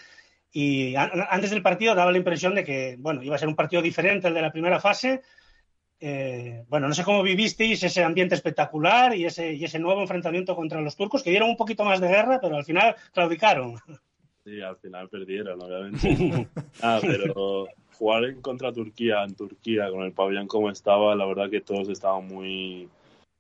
[0.54, 3.82] Y antes del partido daba la impresión de que, bueno, iba a ser un partido
[3.82, 5.22] diferente al de la primera fase,
[6.02, 10.56] eh, bueno, no sé cómo vivisteis ese ambiente espectacular y ese, y ese nuevo enfrentamiento
[10.56, 13.76] contra los turcos, que dieron un poquito más de guerra, pero al final claudicaron.
[14.44, 16.48] Sí, al final perdieron, obviamente.
[16.82, 21.50] ah, pero jugar en contra Turquía, en Turquía, con el pabellón como estaba, la verdad
[21.50, 22.88] que todos estaban muy,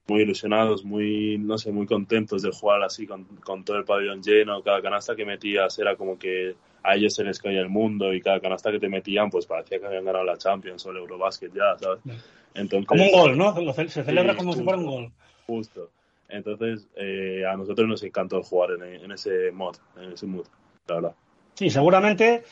[0.09, 4.21] muy ilusionados, muy, no sé, muy contentos de jugar así, con, con todo el pabellón
[4.21, 4.61] lleno.
[4.63, 8.21] Cada canasta que metías era como que a ellos se les caía el mundo y
[8.21, 11.53] cada canasta que te metían, pues parecía que habían ganado la Champions o el Eurobasket
[11.53, 11.99] ya, ¿sabes?
[12.55, 13.53] Entonces, Como un gol, ¿no?
[13.73, 14.63] Se celebra Sí, como si justo.
[14.63, 15.11] fuera un gol.
[15.45, 15.89] Justo.
[16.27, 20.45] Entonces, eh, a nosotros nos encantó jugar en, en ese mod, en ese mood,
[20.87, 21.15] la verdad.
[21.55, 22.43] Sí, seguramente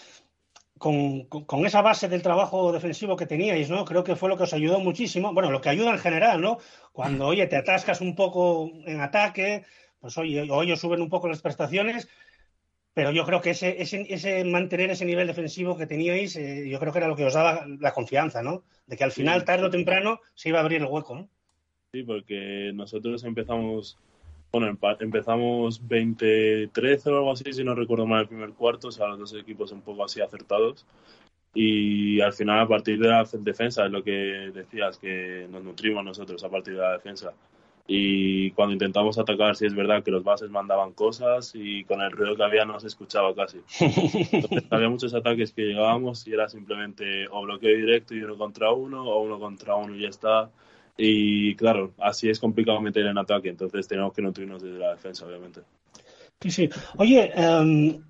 [0.77, 3.85] con, con- esa base del trabajo defensivo que teníais, ¿no?
[3.85, 5.33] Creo que fue lo que os ayudó muchísimo.
[5.33, 6.57] Bueno, lo que ayuda en general, ¿no?
[6.91, 9.63] Cuando, oye, te atascas un poco en ataque,
[9.99, 12.07] pues oye, o ellos suben un poco las prestaciones,
[12.93, 16.79] pero yo creo que ese, ese, ese mantener ese nivel defensivo que teníais, eh, yo
[16.79, 18.63] creo que era lo que os daba la confianza, ¿no?
[18.87, 21.29] De que al final, tarde o temprano, se iba a abrir el hueco, ¿no?
[21.91, 23.97] Sí, porque nosotros empezamos,
[24.51, 29.07] bueno, empezamos 20-13 o algo así, si no recuerdo mal el primer cuarto, o sea,
[29.07, 30.85] los dos equipos un poco así acertados.
[31.53, 36.05] Y al final, a partir de la defensa, es lo que decías, que nos nutrimos
[36.05, 37.33] nosotros a partir de la defensa.
[37.87, 42.11] Y cuando intentamos atacar, sí es verdad que los bases mandaban cosas y con el
[42.11, 43.59] ruido que había no se escuchaba casi.
[43.79, 48.71] Entonces, había muchos ataques que llegábamos y era simplemente o bloqueo directo y uno contra
[48.73, 50.49] uno o uno contra uno y ya está.
[50.97, 55.25] Y claro, así es complicado meter en ataque, entonces tenemos que nutrirnos desde la defensa,
[55.25, 55.61] obviamente.
[56.41, 56.69] Sí, sí.
[56.97, 58.03] Oye, em,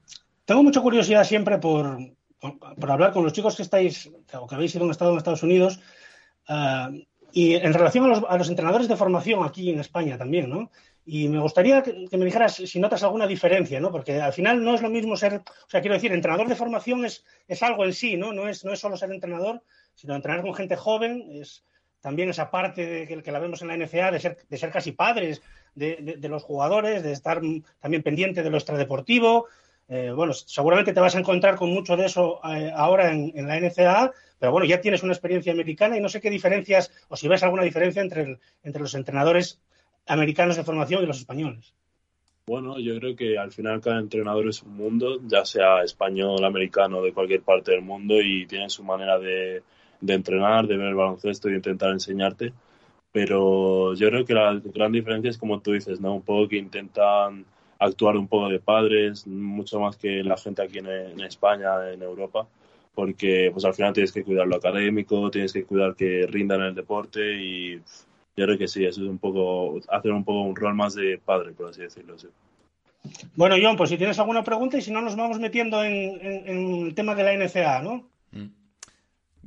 [0.45, 1.97] tengo mucha curiosidad siempre por,
[2.39, 5.43] por, hablar con los chicos que estáis, o que habéis ido en estado en Estados
[5.43, 5.80] Unidos,
[6.47, 10.50] eh, y en relación a los, a los entrenadores de formación aquí en España también,
[10.50, 10.71] ¿no?
[11.06, 13.91] Y me gustaría que, que me dijeras si notas alguna diferencia, ¿no?
[13.91, 17.06] Porque al final no es lo mismo ser, o sea, quiero decir, entrenador de formación
[17.06, 18.34] es, es algo en sí, ¿no?
[18.34, 19.62] No es, no es solo ser entrenador,
[19.93, 21.63] sino entrenar con gente joven, es
[22.08, 24.72] también esa parte de que, que la vemos en la NCA de ser, de ser
[24.72, 25.41] casi padres
[25.76, 27.41] de, los jugadores, de estar
[27.82, 29.48] también pendiente de lo extradeportivo.
[29.89, 33.60] Eh, bueno, seguramente te vas a encontrar con mucho de eso eh, ahora en, la
[33.60, 37.28] NCAA, pero bueno, ya tienes una experiencia americana y no sé qué diferencias, o si
[37.28, 39.60] ves alguna diferencia entre, entre los entrenadores
[40.06, 41.74] americanos de formación y los españoles.
[42.46, 47.02] Bueno, yo creo que al final cada entrenador es un mundo, ya sea español, americano,
[47.02, 49.62] de cualquier parte del mundo, y tiene su manera de,
[50.02, 52.54] de entrenar, de ver el baloncesto y intentar enseñarte.
[53.12, 56.16] Pero yo creo que la gran diferencia es como tú dices, ¿no?
[56.16, 57.46] Un poco que intentan
[57.80, 62.02] actuar un poco de padres, mucho más que la gente aquí en, en España, en
[62.02, 62.48] Europa,
[62.96, 66.68] porque pues al final tienes que cuidar lo académico, tienes que cuidar que rindan en
[66.68, 70.56] el deporte y yo creo que sí, eso es un poco, hacer un poco un
[70.56, 72.18] rol más de padre, por así decirlo.
[72.18, 72.28] Sí.
[73.36, 76.48] Bueno, John, pues si tienes alguna pregunta y si no nos vamos metiendo en, en,
[76.48, 78.08] en el tema de la NCA, ¿no?
[78.32, 78.48] Mm.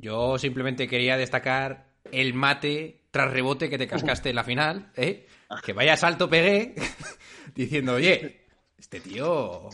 [0.01, 5.27] Yo simplemente quería destacar el mate tras rebote que te cascaste en la final, ¿eh?
[5.63, 6.73] Que vaya salto pegué
[7.55, 8.47] diciendo, oye,
[8.79, 9.69] este tío,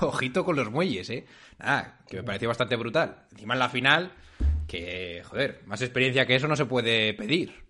[0.00, 1.26] ojito con los muelles, ¿eh?
[1.58, 3.26] Nada, que me pareció bastante brutal.
[3.32, 4.12] Encima en la final,
[4.68, 7.64] que, joder, más experiencia que eso no se puede pedir.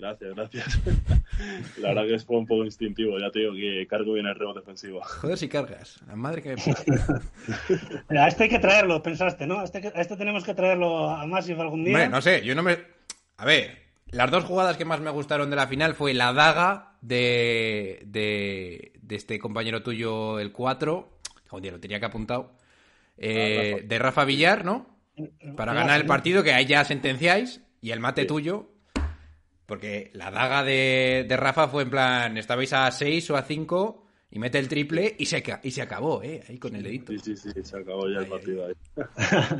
[0.00, 0.80] Gracias, gracias.
[1.78, 4.60] La verdad que fue un poco instintivo, ya te digo que cargo bien el rebote
[4.60, 5.00] defensivo.
[5.02, 9.58] Joder, si cargas, la madre que me A este hay que traerlo, pensaste, ¿no?
[9.60, 11.94] A este, a este tenemos que traerlo a Massive algún día.
[11.94, 12.78] Hombre, no sé, yo no me...
[13.36, 13.78] A ver,
[14.10, 18.92] las dos jugadas que más me gustaron de la final fue la daga de, de,
[19.02, 21.08] de este compañero tuyo, el 4,
[21.48, 22.52] que un día lo tenía que apuntado,
[23.16, 23.86] eh, Ah, Rafa.
[23.86, 24.96] de Rafa Villar, ¿no?
[25.56, 28.26] Para ganar el partido, que ahí ya sentenciáis, y el mate Sí.
[28.28, 28.70] tuyo.
[29.68, 34.02] Porque la daga de, de Rafa fue en plan, estabais a 6 o a 5
[34.30, 36.42] y mete el triple y se, y se acabó, ¿eh?
[36.48, 37.12] Ahí con el dedito.
[37.12, 38.74] Sí, sí, sí, se acabó ya el partido ahí.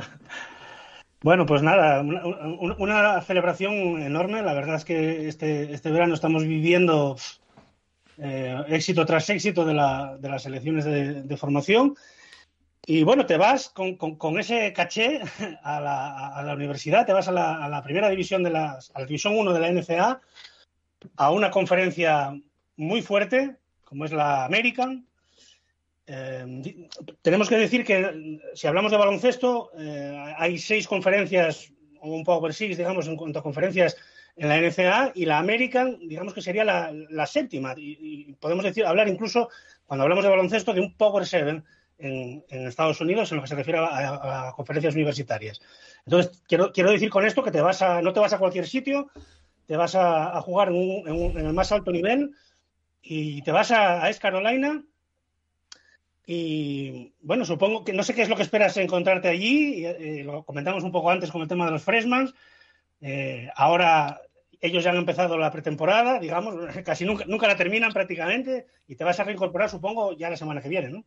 [1.21, 4.41] Bueno, pues nada, una, una, celebración enorme.
[4.41, 7.17] La verdad es que este, este verano estamos viviendo
[8.17, 11.95] eh, éxito tras éxito de, la, de las elecciones de, de, formación.
[12.91, 15.21] Y bueno, te vas con, con, ese caché
[15.61, 19.05] a la, a la, universidad, te vas a la, primera división de la, a la
[19.05, 20.19] división 1 de la NCA,
[21.17, 22.35] a una conferencia
[22.77, 25.05] muy fuerte, como es la American,
[26.07, 26.87] eh,
[27.21, 31.71] tenemos que decir que si hablamos de baloncesto, eh, hay seis conferencias,
[32.01, 33.97] o un Power Six, digamos, en cuanto a conferencias
[34.35, 37.75] en la NCAA y la American, digamos que sería la, la séptima.
[37.77, 39.49] Y, y, podemos decir, hablar incluso,
[39.85, 41.63] cuando hablamos de baloncesto, de un Power Seven
[41.99, 45.61] en, Estados Unidos, en lo que se refiere a, conferencias universitarias.
[46.05, 48.67] Entonces, quiero, quiero, decir con esto que te vas a, no te vas a cualquier
[48.67, 49.09] sitio,
[49.65, 52.31] te vas a, a jugar en, un, en, un, en, el más alto nivel
[53.01, 54.83] y te vas a, a East Carolina
[56.31, 59.83] y bueno, supongo que no sé qué es lo que esperas encontrarte allí.
[59.83, 62.35] Eh, lo comentamos un poco antes con el tema de los freshmans.
[63.01, 64.21] Eh, ahora
[64.61, 69.03] ellos ya han empezado la pretemporada, digamos, casi nunca, nunca la terminan prácticamente y te
[69.03, 71.03] vas a reincorporar, supongo, ya la semana que viene, ¿no?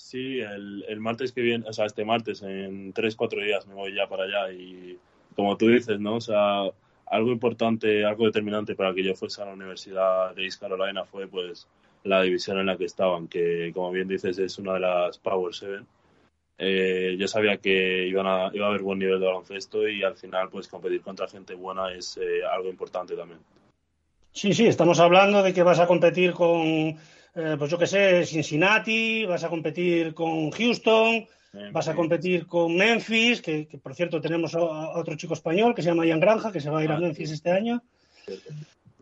[0.00, 3.74] Sí, el, el martes que viene, o sea, este martes, en tres, cuatro días me
[3.74, 4.98] voy ya para allá y
[5.36, 6.16] como tú dices, ¿no?
[6.16, 6.62] O sea,
[7.06, 11.28] algo importante, algo determinante para que yo fuese a la Universidad de East Carolina fue
[11.28, 11.68] pues
[12.02, 15.54] la división en la que estaban, que como bien dices es una de las Power
[15.54, 15.86] Seven.
[16.56, 20.16] Eh, yo sabía que iban a, iba a haber buen nivel de baloncesto y al
[20.16, 23.40] final pues competir contra gente buena es eh, algo importante también.
[24.32, 26.96] Sí, sí, estamos hablando de que vas a competir con,
[27.34, 31.72] eh, pues yo qué sé, Cincinnati, vas a competir con Houston, Memphis.
[31.72, 35.74] vas a competir con Memphis, que, que, por cierto tenemos a, a, otro chico español
[35.74, 37.34] que se llama Ian Granja, que se va a ir ah, a Memphis sí.
[37.34, 37.82] este año.
[38.26, 38.40] Sí.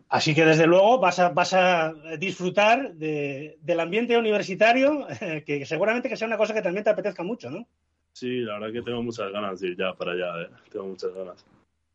[0.09, 5.05] Así que desde luego vas a, vas a disfrutar de, del ambiente universitario,
[5.45, 7.67] que seguramente que sea una cosa que también te apetezca mucho, ¿no?
[8.11, 10.49] Sí, la verdad que tengo muchas ganas de ir ya para allá, ¿eh?
[10.71, 11.45] tengo muchas ganas.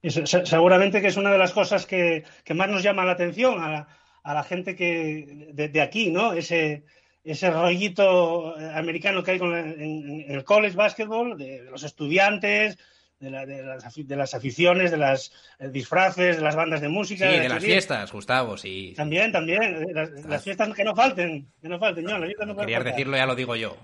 [0.01, 3.57] Y seguramente que es una de las cosas que, que más nos llama la atención
[3.59, 3.89] a
[4.25, 6.33] a la gente que de, de, aquí, ¿no?
[6.33, 6.83] Ese,
[7.23, 12.79] ese rollito americano que hay con la, en, en, el college basketball, de los estudiantes,
[13.21, 16.89] de, la, de, las, de, las, aficiones, de los eh, disfraces, de las bandas de
[16.89, 17.31] música.
[17.31, 18.95] Sí, de, las fiestas, Gustavo, sí.
[18.97, 19.63] También, también.
[19.63, 23.27] eh, Las, las fiestas que no falten, que no falten, yo, no Querías decirlo, ya
[23.27, 23.77] lo digo yo.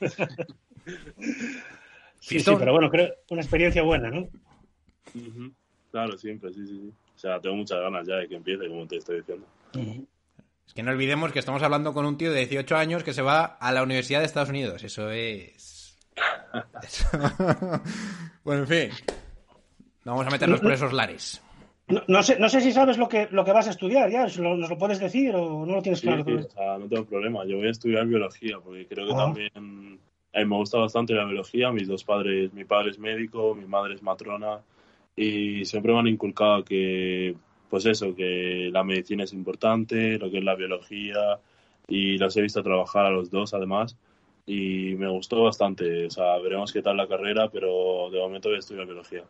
[2.20, 4.20] sí, sí, pero bueno, creo una experiencia buena, ¿no?
[5.14, 5.54] Uh -huh.
[5.90, 6.92] Claro, siempre, sí, sí, sí.
[7.14, 9.46] O sea, tengo muchas ganas ya de que empiece, como te estoy diciendo.
[9.74, 10.06] Uh -huh.
[10.66, 13.22] Es que no olvidemos que estamos hablando con un tío de 18 años que se
[13.22, 14.82] va a la Universidad de Estados Unidos.
[14.82, 15.74] Eso es
[18.44, 18.90] bueno, en fin.
[20.04, 21.42] Vamos a meternos por esos lares.
[21.88, 24.26] No, no, sé, no sé si sabes lo que, lo que vas a estudiar ya,
[24.38, 26.24] lo, ¿nos lo puedes decir o no lo tienes claro?
[26.24, 29.16] Sí, o sea, no tengo problema, yo voy a estudiar biología porque creo que ah.
[29.16, 33.54] también a mí me gusta bastante la biología, mis dos padres, mi padre es médico,
[33.54, 34.60] mi madre es matrona
[35.16, 37.34] y siempre me han inculcado que,
[37.70, 41.38] pues eso, que la medicina es importante, lo que es la biología
[41.88, 43.96] y los he visto trabajar a los dos además
[44.46, 46.06] y me gustó bastante.
[46.06, 49.24] O sea, veremos qué tal la carrera, pero de momento voy a estudiar biología.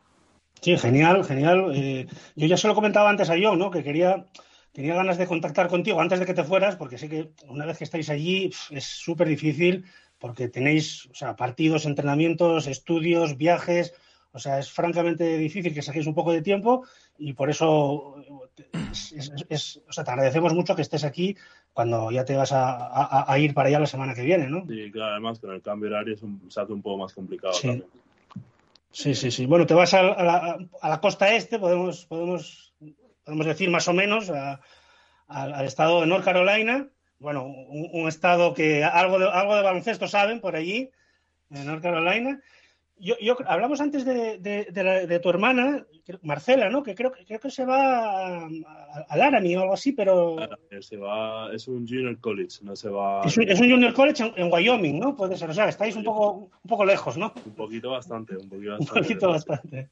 [0.61, 1.73] Sí, genial, genial.
[1.75, 3.71] Eh, yo ya se lo comentaba antes a John, ¿no?
[3.71, 4.27] Que quería,
[4.73, 7.79] tenía ganas de contactar contigo antes de que te fueras, porque sé que una vez
[7.79, 9.85] que estáis allí es súper difícil,
[10.19, 13.95] porque tenéis, o sea, partidos, entrenamientos, estudios, viajes.
[14.35, 16.85] O sea, es francamente difícil que saquéis un poco de tiempo
[17.19, 18.17] y por eso
[18.91, 21.37] es, es, es, o sea, te agradecemos mucho que estés aquí
[21.73, 24.67] cuando ya te vas a, a, a, ir para allá la semana que viene, ¿no?
[24.67, 27.55] Sí, claro, además con el cambio horario es un, se hace un poco más complicado
[27.55, 27.69] sí.
[27.69, 27.89] también.
[28.91, 29.47] Sí, sí, sí.
[29.47, 32.75] Bueno, te vas a, la, a la, costa este, podemos, podemos,
[33.25, 34.33] podemos decir más o menos,
[35.29, 36.89] al estado de North Carolina.
[37.21, 40.91] Bueno, un, un, estado que algo de, algo de baloncesto saben por allí,
[41.51, 42.41] en North Carolina
[42.97, 45.85] yo, yo, hablamos antes de, de, de, la, de, tu hermana,
[46.23, 46.83] Marcela, ¿no?
[46.83, 50.37] Que creo, creo que se va al Arani o algo así, pero.
[50.81, 53.23] Se va, es un junior college, no se va.
[53.25, 55.17] Es un, es un junior college en, en, Wyoming, ¿no?
[55.17, 57.33] Puede ser, o sea, estáis un poco, un poco lejos, ¿no?
[57.45, 59.01] Un poquito bastante, un poquito bastante.
[59.01, 59.91] un poquito bastante.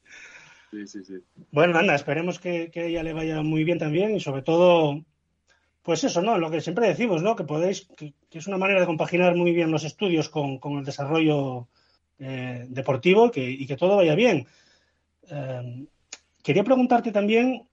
[0.71, 1.15] Sí, sí, sí.
[1.51, 5.03] Bueno, anda, esperemos que, ella le vaya muy bien también y sobre todo,
[5.81, 6.37] pues eso, ¿no?
[6.37, 7.35] Lo que siempre decimos, ¿no?
[7.35, 10.77] Que podéis, que, que es una manera de compaginar muy bien los estudios con, con
[10.77, 11.67] el desarrollo
[12.23, 14.47] eh, deportivo que, y que todo vaya bien.
[15.29, 15.85] Eh,
[16.43, 17.67] quería preguntarte también,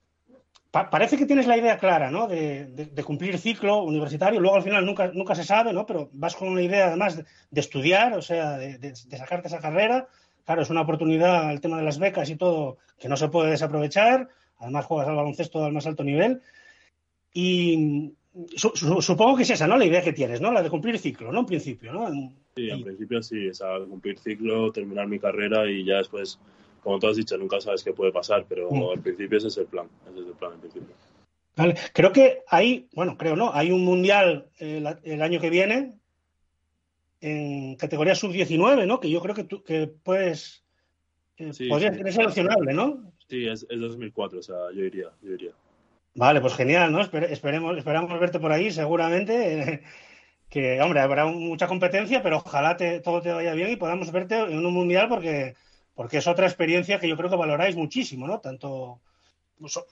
[0.71, 2.27] pa parece que tienes la idea clara, ¿no?
[2.29, 5.85] De, de, de, cumplir ciclo universitario, luego al final nunca, nunca se sabe, ¿no?
[5.87, 10.07] Pero vas con una idea además de, de estudiar, o sea, de, sacarte esa carrera.
[10.45, 13.51] Claro, es una oportunidad el tema de las becas y todo que no se puede
[13.51, 14.29] desaprovechar.
[14.59, 16.43] además juegas al baloncesto al más alto nivel.
[17.33, 18.15] Y
[18.57, 19.77] su- su- supongo que es esa, ¿no?
[19.77, 20.53] La idea que tienes, ¿no?
[20.53, 21.41] La de cumplir ciclo, ¿no?
[21.41, 22.09] En principio, ¿no?
[22.61, 26.39] Sí, en principio sí, o sea, cumplir ciclo, terminar mi carrera y ya después,
[26.83, 28.91] como tú has dicho, nunca sabes qué puede pasar, pero Mm.
[28.91, 30.95] al principio ese es el plan, ese es el plan en principio.
[31.57, 31.75] Vale.
[31.93, 35.99] Creo que hay, bueno, creo no, hay un mundial eh, el año que viene
[37.21, 39.01] en categoría sub-19, ¿no?
[39.01, 40.65] Que yo creo que tú que puedes,
[41.37, 41.99] eh, Sí, podría sí.
[42.03, 43.13] ser seleccionable, ¿no?
[43.29, 45.53] Sí, es, es 2004, o sea, yo iría, yo iría.
[46.15, 47.01] Vale, pues genial, ¿no?
[47.01, 49.83] Espere- esperemos, esperamos verte por ahí, seguramente.
[50.51, 54.67] Que, hombre, habrá mucha competencia, pero ojalá todo te vaya bien y podamos verte en
[54.67, 55.55] un mundial porque,
[55.95, 58.41] porque es otra experiencia que yo creo que valoráis muchísimo, ¿no?
[58.41, 59.01] Tanto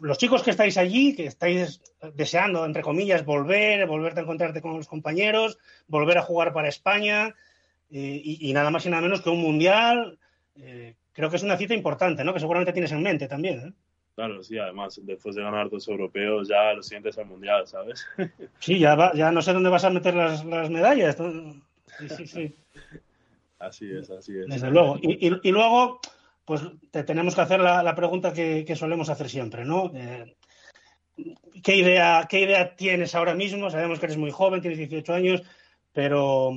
[0.00, 1.80] los chicos que estáis allí, que estáis
[2.14, 7.34] deseando, entre comillas, volver, volverte a encontrarte con los compañeros, volver a jugar para España
[7.90, 10.18] eh, y, y nada más y nada menos que un mundial.
[10.56, 12.32] eh, creo que es una cita importante, ¿no?
[12.32, 13.58] Que seguramente tienes en mente también.
[13.60, 13.72] ¿eh?
[14.18, 18.04] Claro, sí, además, después de ganar dos europeos, ya lo siguiente es el mundial, ¿sabes?
[18.58, 21.16] Sí, ya, va- ya no sé dónde vas a meter las, las medallas.
[21.96, 22.56] Sí, sí, sí,
[23.60, 24.48] así es, así es.
[24.48, 24.98] desde luego.
[25.00, 26.00] Y, y- y luego,
[26.44, 29.92] pues te tenemos que hacer la, la pregunta que, que solemos hacer siempre, ¿no?
[29.94, 30.34] Eh,
[31.62, 33.70] ¿qué, idea, ¿Qué idea tienes ahora mismo?
[33.70, 35.42] Sabemos que eres muy joven, tienes 18 años,
[35.92, 36.50] pero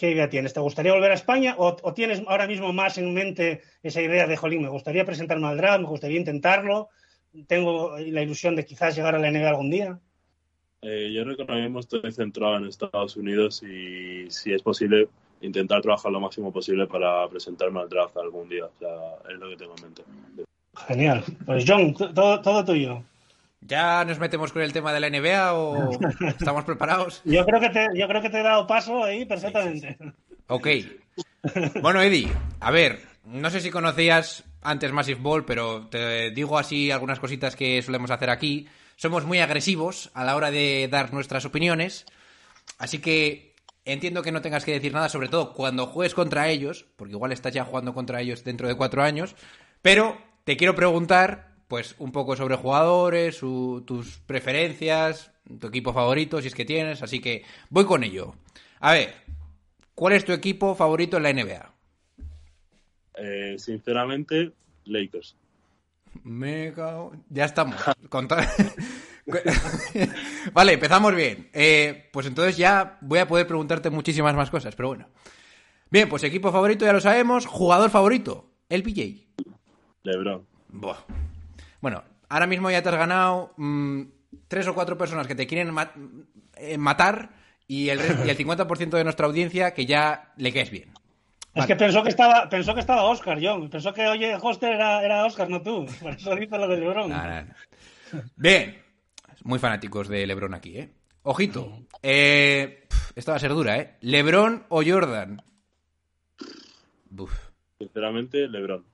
[0.00, 0.54] ¿qué idea tienes?
[0.54, 4.26] ¿Te gustaría volver a España o, o tienes ahora mismo más en mente esa idea
[4.26, 6.88] de, jolín, me gustaría presentarme al draft, me gustaría intentarlo?
[7.46, 10.00] Tengo la ilusión de quizás llegar a la NBA algún día.
[10.80, 15.08] Eh, yo creo que ahora mismo estoy centrado en Estados Unidos y si es posible
[15.42, 18.64] intentar trabajar lo máximo posible para presentarme al draft algún día.
[18.64, 20.02] O sea, es lo que tengo en mente.
[20.88, 21.22] Genial.
[21.44, 23.04] Pues John, todo, todo tuyo.
[23.60, 25.90] ¿Ya nos metemos con el tema de la NBA o
[26.26, 27.20] estamos preparados?
[27.24, 29.96] Yo creo que te, yo creo que te he dado paso ahí perfectamente.
[30.46, 30.66] Ok.
[31.80, 36.90] Bueno, Eddie, a ver, no sé si conocías antes Massive Ball, pero te digo así
[36.90, 38.66] algunas cositas que solemos hacer aquí.
[38.96, 42.06] Somos muy agresivos a la hora de dar nuestras opiniones,
[42.78, 43.54] así que
[43.84, 47.32] entiendo que no tengas que decir nada, sobre todo cuando juegues contra ellos, porque igual
[47.32, 49.36] estás ya jugando contra ellos dentro de cuatro años,
[49.82, 56.42] pero te quiero preguntar, pues, un poco sobre jugadores, su- tus preferencias, tu equipo favorito,
[56.42, 58.34] si es que tienes, así que voy con ello.
[58.80, 59.14] A ver,
[59.94, 61.74] ¿Cuál es tu equipo favorito en la NBA?
[63.16, 64.52] Eh, sinceramente,
[64.86, 65.36] Lakers.
[66.24, 67.76] Me cago- Ya estamos.
[68.08, 68.36] Con to-
[70.54, 71.50] vale, empezamos bien.
[71.52, 75.06] Eh, pues entonces ya voy a poder preguntarte muchísimas más cosas, pero bueno.
[75.90, 77.44] Bien, pues equipo favorito ya lo sabemos.
[77.44, 79.26] Jugador favorito, el PJ.
[80.04, 80.46] LeBron.
[80.70, 80.96] Buah.
[81.80, 84.02] Bueno, ahora mismo ya te has ganado mm,
[84.48, 85.74] tres o cuatro personas que te quieren
[86.56, 87.30] eh, matar
[87.66, 90.92] y el, re- y el 50% de nuestra audiencia que ya le caes bien.
[91.54, 93.68] Es que pensó que estaba, pensó que estaba Oscar, John.
[93.70, 95.84] Pensó que, oye, Hoster era, era Oscar, no tú.
[96.00, 97.08] Por eso dice lo de LeBron.
[97.10, 98.20] Nah, nah, nah.
[98.36, 98.80] Bien.
[99.42, 100.90] Muy fanáticos de LeBron aquí, ¿eh?
[101.22, 101.86] Ojito.
[102.02, 103.96] Eh, esta va a ser dura, ¿eh?
[104.02, 105.42] ¿LeBron o Jordan?
[107.10, 107.32] Buf.
[107.78, 108.84] Sinceramente, LeBron.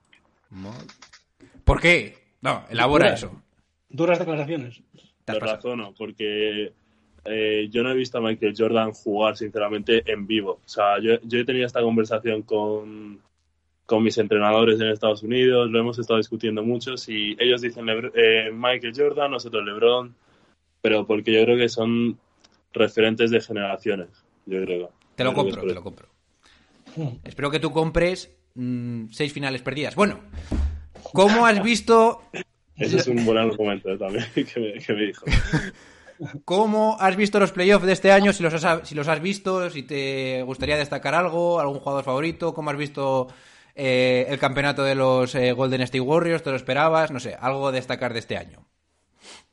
[1.63, 2.26] ¿Por qué?
[2.41, 3.41] No, elabora eso.
[3.89, 4.81] Duras declaraciones.
[5.25, 5.45] Pasado.
[5.55, 6.71] razono, porque
[7.25, 10.61] eh, yo no he visto a Michael Jordan jugar, sinceramente, en vivo.
[10.65, 13.19] O sea, yo, yo he tenido esta conversación con,
[13.85, 18.13] con mis entrenadores en Estados Unidos, lo hemos estado discutiendo muchos y ellos dicen Lebr-
[18.15, 20.15] eh, Michael Jordan, nosotros LeBron,
[20.81, 22.17] pero porque yo creo que son
[22.71, 24.07] referentes de generaciones,
[24.45, 24.91] yo creo.
[25.15, 26.07] Te lo creo compro, te lo compro.
[27.25, 29.95] Espero que tú compres mm, seis finales perdidas.
[29.95, 30.19] Bueno,
[31.13, 32.21] ¿cómo has visto
[32.75, 35.25] Ese es un buen argumento eh, también que me, que me dijo.
[36.45, 38.33] ¿Cómo has visto los playoffs de este año?
[38.33, 42.53] Si los, has, si los has visto, si te gustaría destacar algo, algún jugador favorito,
[42.53, 43.27] ¿cómo has visto
[43.75, 46.43] eh, el campeonato de los eh, Golden State Warriors?
[46.43, 47.11] ¿Te lo esperabas?
[47.11, 48.65] No sé, algo a destacar de este año.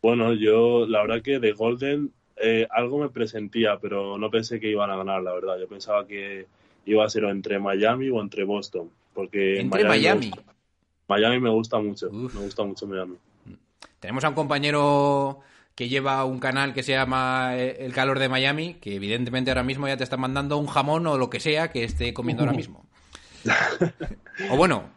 [0.00, 4.70] Bueno, yo la verdad que de Golden eh, algo me presentía, pero no pensé que
[4.70, 5.58] iban a ganar, la verdad.
[5.58, 6.46] Yo pensaba que
[6.86, 8.90] iba a ser o entre Miami o entre Boston.
[9.12, 10.32] Porque Entre Miami.
[11.08, 12.08] Miami me gusta mucho.
[12.10, 12.34] Uf.
[12.34, 13.16] Me gusta mucho Miami.
[14.00, 15.40] Tenemos a un compañero
[15.74, 19.64] que lleva un canal que se llama eh, El Calor de Miami, que evidentemente ahora
[19.64, 22.56] mismo ya te está mandando un jamón o lo que sea que esté comiendo ahora
[22.56, 22.86] mismo.
[24.50, 24.90] O bueno,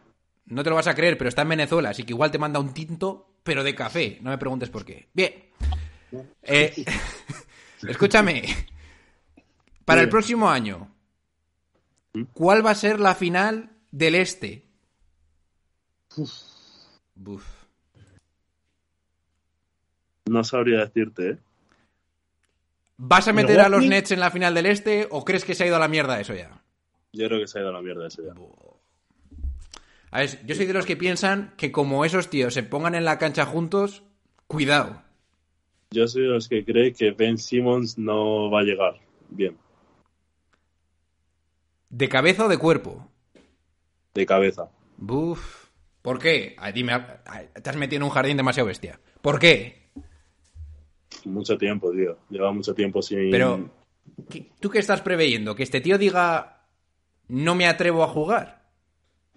[0.47, 2.59] no te lo vas a creer, pero está en Venezuela, así que igual te manda
[2.59, 4.17] un tinto, pero de café.
[4.21, 5.09] No me preguntes por qué.
[5.13, 5.33] Bien.
[6.41, 6.73] Eh,
[7.87, 8.43] escúchame.
[9.85, 10.91] Para el próximo año,
[12.33, 14.66] ¿cuál va a ser la final del Este?
[17.15, 17.43] Buf.
[20.25, 21.37] No sabría decirte, ¿eh?
[22.97, 23.85] ¿Vas a meter a los.
[23.85, 26.19] Nets en la final del Este o crees que se ha ido a la mierda
[26.19, 26.61] eso ya?
[27.13, 28.33] Yo creo que se ha ido a la mierda ese ya.
[30.11, 33.05] A ver, yo soy de los que piensan que como esos tíos se pongan en
[33.05, 34.03] la cancha juntos,
[34.47, 35.01] cuidado.
[35.91, 38.99] Yo soy de los que cree que Ben Simmons no va a llegar
[39.29, 39.57] bien,
[41.89, 43.07] ¿De cabeza o de cuerpo?
[44.13, 44.69] de cabeza.
[44.97, 45.66] Buf.
[46.07, 46.55] ¿Por qué?
[46.73, 46.93] Dime,
[47.61, 48.97] te has metido en un jardín demasiado bestia.
[49.21, 49.89] ¿Por qué?
[51.25, 52.17] Mucho tiempo, tío.
[52.29, 53.29] Lleva mucho tiempo sin.
[53.29, 53.69] Pero,
[54.29, 55.53] ¿qué- ¿tú qué estás preveyendo?
[55.53, 56.61] ¿Que este tío diga
[57.27, 58.63] no me atrevo a jugar?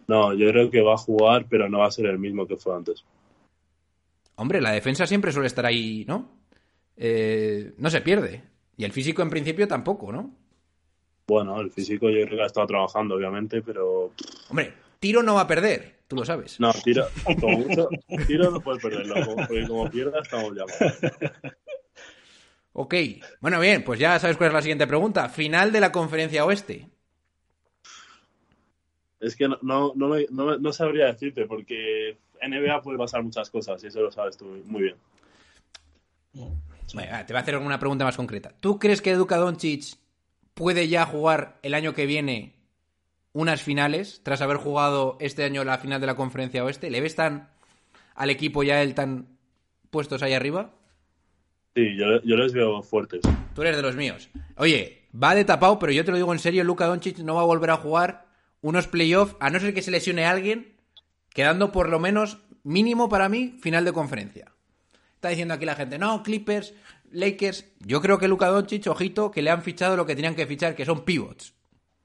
[0.07, 2.57] No, yo creo que va a jugar, pero no va a ser el mismo que
[2.57, 3.05] fue antes.
[4.37, 6.31] Hombre, la defensa siempre suele estar ahí, ¿no?
[6.97, 8.45] Eh, no se pierde.
[8.77, 10.37] Y el físico en principio tampoco, ¿no?
[11.27, 14.13] Bueno, el físico yo creo que ha estado trabajando, obviamente, pero.
[14.51, 16.59] Hombre, tiro no va a perder, tú lo sabes.
[16.59, 17.07] No, tiro,
[17.41, 17.89] como mucho,
[18.27, 21.55] tiro no puedes perderlo, porque como pierda estamos ya mal.
[22.73, 22.95] Ok.
[23.41, 25.29] Bueno, bien, pues ya sabes cuál es la siguiente pregunta.
[25.29, 26.89] Final de la conferencia oeste.
[29.21, 33.83] Es que no, no, no, me- no sabría decirte, porque NBA puede pasar muchas cosas,
[33.85, 34.97] y eso lo sabes tú muy bien.
[36.33, 38.53] Bueno, te voy a hacer alguna pregunta más concreta.
[38.59, 39.97] ¿Tú crees que Luka Doncic
[40.55, 42.55] puede ya jugar el año que viene
[43.33, 46.91] unas finales tras haber jugado este año la final de la conferencia oeste?
[46.91, 47.49] ¿Le ves tan
[48.15, 49.27] al equipo ya él tan
[49.91, 50.73] puestos ahí arriba?
[51.75, 53.21] Sí, yo, yo les veo fuertes.
[53.55, 54.29] Tú eres de los míos.
[54.57, 57.43] Oye, va de tapado, pero yo te lo digo en serio, Luka Doncic no va
[57.43, 58.27] a volver a jugar
[58.61, 60.75] unos playoffs, a no ser que se lesione alguien,
[61.33, 64.53] quedando por lo menos mínimo para mí final de conferencia.
[65.15, 66.75] Está diciendo aquí la gente, no, Clippers,
[67.13, 67.67] Lakers.
[67.81, 70.75] Yo creo que Luka Doncic, ojito, que le han fichado lo que tenían que fichar,
[70.75, 71.55] que son pivots.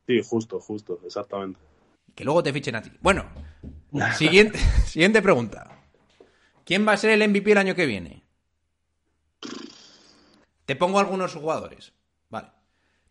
[0.08, 1.60] Sí, justo, justo, exactamente.
[2.14, 2.92] Que luego te fichen a ti.
[3.02, 3.26] Bueno,
[4.18, 5.82] siguiente, siguiente pregunta.
[6.64, 8.24] ¿Quién va a ser el MVP el año que viene?
[10.66, 11.94] Te pongo algunos jugadores.
[12.30, 12.50] Vale.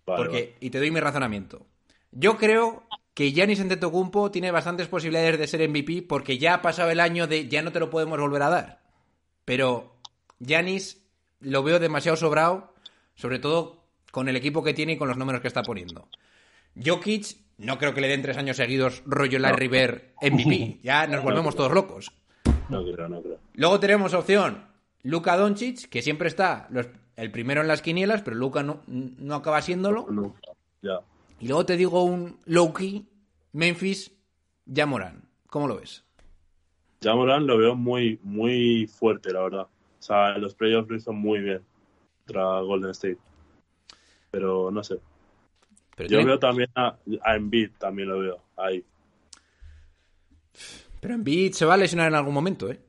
[0.07, 0.57] Vale, Porque, vale.
[0.61, 1.67] y te doy mi razonamiento.
[2.11, 2.85] Yo creo
[3.15, 7.27] que Giannis Antetokounmpo tiene bastantes posibilidades de ser MVP porque ya ha pasado el año
[7.27, 8.83] de ya no te lo podemos volver a dar.
[9.45, 9.97] Pero
[10.41, 11.05] Giannis
[11.41, 12.75] lo veo demasiado sobrado,
[13.15, 16.09] sobre todo con el equipo que tiene y con los números que está poniendo.
[16.83, 20.81] Jokic, no creo que le den tres años seguidos rollo Larry Bird MVP.
[20.83, 22.11] Ya nos volvemos todos locos.
[22.69, 23.39] No creo, no creo.
[23.55, 24.65] Luego tenemos opción
[25.03, 29.35] Luka Doncic, que siempre está los- el primero en las quinielas, pero Luka no, no
[29.37, 30.07] acaba siéndolo.
[30.11, 30.35] No,
[30.83, 31.01] ya.
[31.39, 33.07] Y luego te digo un low-key,
[33.53, 34.11] Memphis,
[34.73, 35.29] Jamoran.
[35.49, 36.03] ¿Cómo lo ves?
[37.01, 39.63] Ya Morán lo veo muy, muy fuerte, la verdad.
[39.63, 41.61] O sea, los playoffs lo hizo muy bien
[42.27, 43.19] contra Golden State.
[44.31, 44.99] Pero no sé.
[45.97, 48.85] Pero, Yo tiene- veo también a, a Embiid, también lo veo ahí.
[51.01, 52.81] pero Embiid se va a lesionar en algún momento, ¿eh?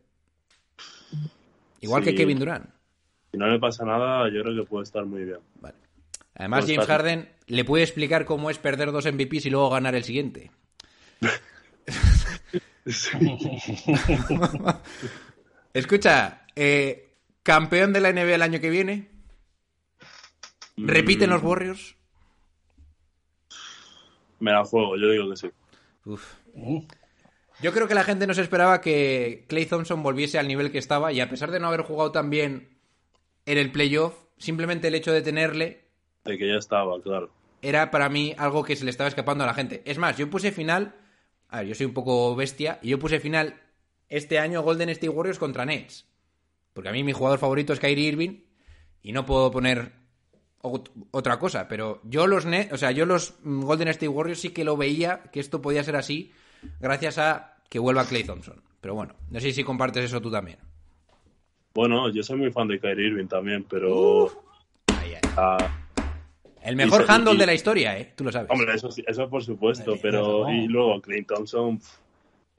[1.81, 2.09] Igual Sí.
[2.11, 2.65] que Kevin Durant.
[3.31, 5.39] Si no le pasa nada, yo creo que puede estar muy bien.
[5.61, 5.75] Vale.
[6.35, 6.85] Además, James.
[6.87, 10.51] Harden le puede explicar cómo es perder dos MVPs y luego ganar el siguiente.
[15.73, 19.09] Escucha, eh, campeón de la NBA el año que viene.
[20.77, 21.95] ¿Repiten los Warriors?
[24.45, 25.49] Me la juego, yo digo que sí.
[26.05, 26.35] Uf.
[27.63, 30.77] Yo creo que la gente no se esperaba que Clay Thompson volviese al nivel que
[30.77, 32.77] estaba y a pesar de no haber jugado tan bien
[33.47, 35.85] en el playoff, simplemente el hecho de tenerle
[36.25, 37.31] De que ya estaba, claro.
[37.63, 39.81] era para mí algo que se le estaba escapando a la gente.
[39.83, 40.93] Es más, yo puse final,
[41.49, 43.59] a ver, yo soy un poco bestia, y yo puse final
[44.09, 46.05] este año Golden State Warriors contra Nets.
[46.73, 48.43] Porque a mí mi jugador favorito es Kyrie Irving
[49.01, 50.04] y no puedo poner
[51.11, 54.49] otra cosa, pero yo los Nets, o sea, yo los mm, Golden State Warriors sí
[54.49, 56.31] que lo veía que esto podía ser así
[56.79, 58.61] gracias a que vuelva Clay Thompson.
[58.81, 60.59] Pero bueno, no sé si compartes eso tú también.
[61.73, 64.27] Bueno, yo soy muy fan de Kyrie Irving también, pero...
[64.87, 65.21] Ay, ay.
[65.35, 65.57] ah,
[66.61, 68.13] El mejor Y handle y- de la historia, ¿eh?
[68.15, 68.49] Tú lo sabes.
[68.49, 70.49] hombre, eso, eso por supuesto, Madre pero...
[70.49, 71.79] Y luego Clay Thompson,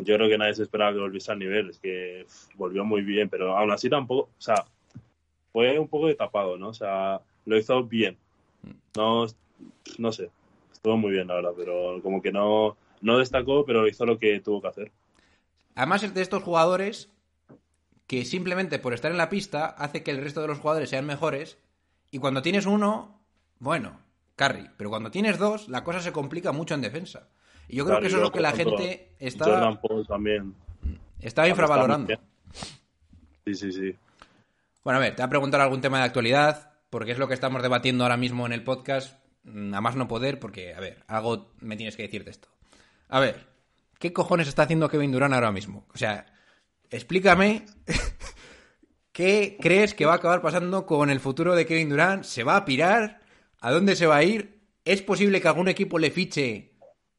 [0.04, 1.70] yo creo que nadie se esperaba que volviese al nivel.
[1.70, 2.26] Es que
[2.57, 4.30] volvió muy bien, pero aún así tampoco...
[4.36, 4.64] O sea,
[5.52, 6.68] fue un poco de tapado, ¿no?
[6.68, 8.16] O sea, lo hizo bien.
[8.97, 9.26] No,
[9.99, 10.30] no sé,
[10.72, 14.40] estuvo muy bien, la verdad, pero como que no, no destacó, pero hizo lo que
[14.40, 14.92] tuvo que hacer.
[15.74, 17.11] Además es de estos jugadores
[18.07, 21.07] que simplemente por estar en la pista hace que el resto de los jugadores sean
[21.07, 21.59] mejores
[22.11, 23.20] y cuando tienes uno,
[23.59, 23.99] bueno,
[24.36, 27.28] carry, pero cuando tienes dos, la cosa se complica mucho en defensa.
[27.68, 30.55] Y yo creo Claro, que eso es lo que la gente está, también.
[31.20, 32.14] está infravalorando.
[33.44, 33.94] Sí, sí, sí.
[34.84, 37.34] Bueno, a ver, te voy a preguntar algún tema de actualidad, porque es lo que
[37.34, 41.05] estamos debatiendo ahora mismo en el podcast, mm, a más no poder, porque, a ver,
[41.09, 42.49] algo me tienes que decir de esto.
[43.09, 43.47] A ver,
[43.99, 45.87] ¿qué cojones está haciendo Kevin Durant ahora mismo?
[45.95, 46.26] O sea,
[46.91, 47.66] explícame
[49.12, 52.24] qué crees que va a acabar pasando con el futuro de Kevin Durant.
[52.24, 53.20] ¿Se va a pirar?
[53.61, 54.61] ¿A dónde se va a ir?
[54.84, 56.76] ¿Es posible que algún equipo le fiche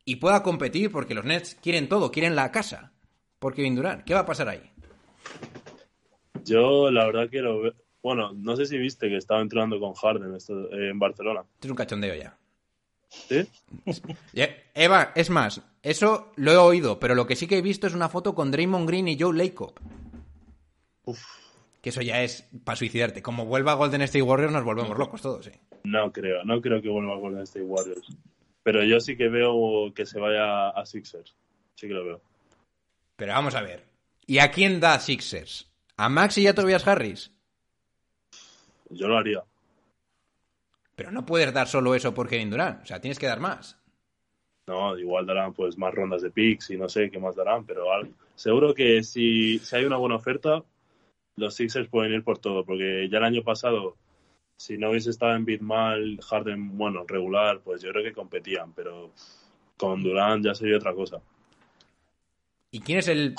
[0.08, 2.94] y pueda competir porque los Nets quieren todo, quieren la casa
[3.40, 4.06] por Kevin Durant.
[4.06, 4.72] ¿Qué va a pasar ahí?
[6.46, 7.74] Yo la verdad que lo.
[8.08, 11.42] Bueno, no sé si viste que estaba entrenando con Harden esto, eh, en Barcelona.
[11.42, 12.38] Esto es un cachondeo ya.
[13.10, 13.46] ¿Sí?
[14.74, 17.94] Eva, es más, eso lo he oído, pero lo que sí que he visto es
[17.94, 19.74] una foto con Draymond Green y Joe Lacob.
[21.82, 23.22] Que eso ya es para suicidarte.
[23.22, 25.60] Como vuelva Golden State Warriors nos volvemos locos todos, ¿eh?
[25.84, 28.08] No creo, no creo que vuelva Golden State Warriors.
[28.64, 31.36] Pero yo sí que veo que se vaya a Sixers.
[31.76, 32.22] Sí que lo veo.
[33.18, 33.84] Pero vamos a ver.
[34.26, 35.70] ¿Y a quién da Sixers?
[35.98, 37.34] ¿A Max y a Tobias Harris?
[38.90, 39.44] Yo lo haría.
[40.96, 42.82] Pero no puedes dar solo eso por Kevin Durant.
[42.84, 43.78] O sea, tienes que dar más.
[44.68, 47.92] No, igual darán pues más rondas de picks y no sé qué más darán, pero
[47.94, 50.64] al- seguro que si, si hay una buena oferta,
[51.38, 53.96] los Sixers pueden ir por todo, porque ya el año pasado,
[54.58, 58.74] si no hubiese estado en bid mal, Harden, bueno, regular, pues yo creo que competían,
[58.74, 59.12] pero
[59.78, 61.22] con Durant ya sería otra cosa.
[62.72, 63.36] ¿Y quién es el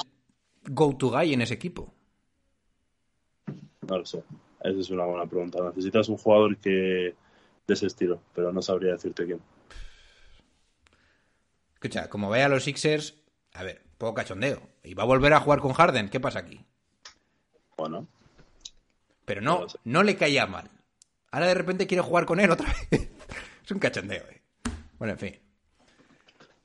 [0.65, 1.93] go-to guy en ese equipo?
[3.87, 4.23] No lo sé.
[4.61, 5.59] Esa es una buena pregunta.
[5.63, 6.71] Necesitas un jugador que
[7.67, 9.41] de ese estilo, pero no sabría decirte quién.
[11.75, 13.15] Escucha, como vaya a los Sixers,
[13.55, 14.61] a ver, poco cachondeo.
[14.83, 16.09] Y va a volver a jugar con Harden.
[16.09, 16.65] ¿Qué pasa aquí?
[17.77, 18.09] Bueno,
[19.25, 19.79] Pero No no, lo sé.
[19.85, 20.69] no le caía mal.
[21.31, 23.11] Ahora de repente quiere jugar con él otra vez.
[23.65, 24.41] es un cachondeo, eh.
[24.99, 25.39] Bueno, en fin.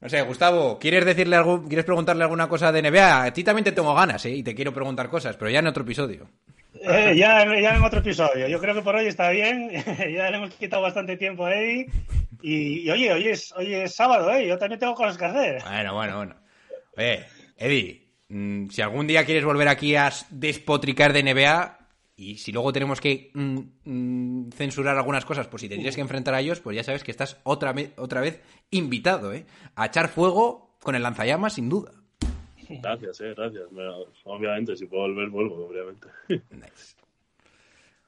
[0.01, 3.23] No sé, Gustavo, ¿quieres decirle algo, quieres preguntarle alguna cosa de NBA?
[3.23, 4.31] A ti también te tengo ganas, ¿eh?
[4.31, 6.27] Y te quiero preguntar cosas, pero ya en otro episodio.
[6.81, 8.47] Eh, ya, ya en otro episodio.
[8.47, 9.69] Yo creo que por hoy está bien.
[10.15, 11.87] ya le hemos quitado bastante tiempo a Eddie.
[12.41, 14.47] Y, y oye, hoy es, hoy es sábado, ¿eh?
[14.47, 15.63] Yo también tengo cosas que hacer.
[15.63, 16.35] Bueno, bueno, bueno.
[16.97, 17.25] Oye,
[17.57, 21.77] Eddie, mm, si algún día quieres volver aquí a despotricar de NBA
[22.15, 26.01] y si luego tenemos que mm, mm, censurar algunas cosas, pues si te tienes que
[26.01, 29.45] enfrentar a ellos, pues ya sabes que estás otra, otra vez invitado, ¿eh?
[29.75, 32.02] A echar fuego con el lanzallamas, sin duda.
[32.81, 33.71] Gracias, eh, gracias.
[33.71, 36.07] Me- obviamente, si puedo volver, vuelvo, obviamente.
[36.51, 36.95] Nice.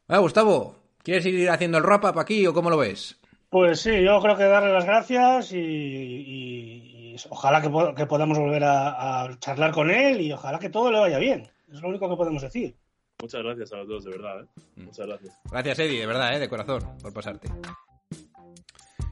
[0.07, 3.19] Bueno, Gustavo, ¿quieres ir haciendo el wrap-up aquí o cómo lo ves?
[3.49, 8.05] Pues sí, yo creo que darle las gracias y, y- y ojalá que, po- que
[8.05, 11.47] podamos volver a, a charlar con él y ojalá que todo le vaya bien.
[11.71, 12.75] Es lo único que podemos decir.
[13.21, 14.41] Muchas gracias a los dos, de verdad.
[14.43, 14.61] ¿eh?
[14.75, 15.39] Muchas gracias.
[15.49, 16.39] Gracias, Eddie, de verdad, ¿eh?
[16.39, 17.47] de corazón, por pasarte.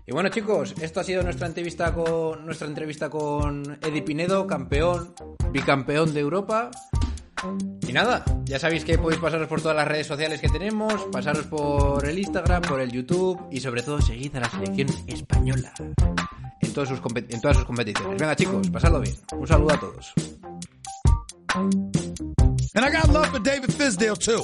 [0.05, 5.13] Y bueno, chicos, esto ha sido nuestra entrevista con nuestra entrevista con Eddie Pinedo, campeón,
[5.51, 6.71] bicampeón de Europa.
[7.87, 11.45] Y nada, ya sabéis que podéis pasaros por todas las redes sociales que tenemos, pasaros
[11.45, 15.73] por el Instagram, por el YouTube y sobre todo seguid a la selección española
[16.61, 18.19] en, todos sus en todas sus competiciones.
[18.19, 19.15] Venga, chicos, pasadlo bien.
[19.37, 20.13] Un saludo a todos.
[22.75, 24.43] And I got love for David Fisdale too.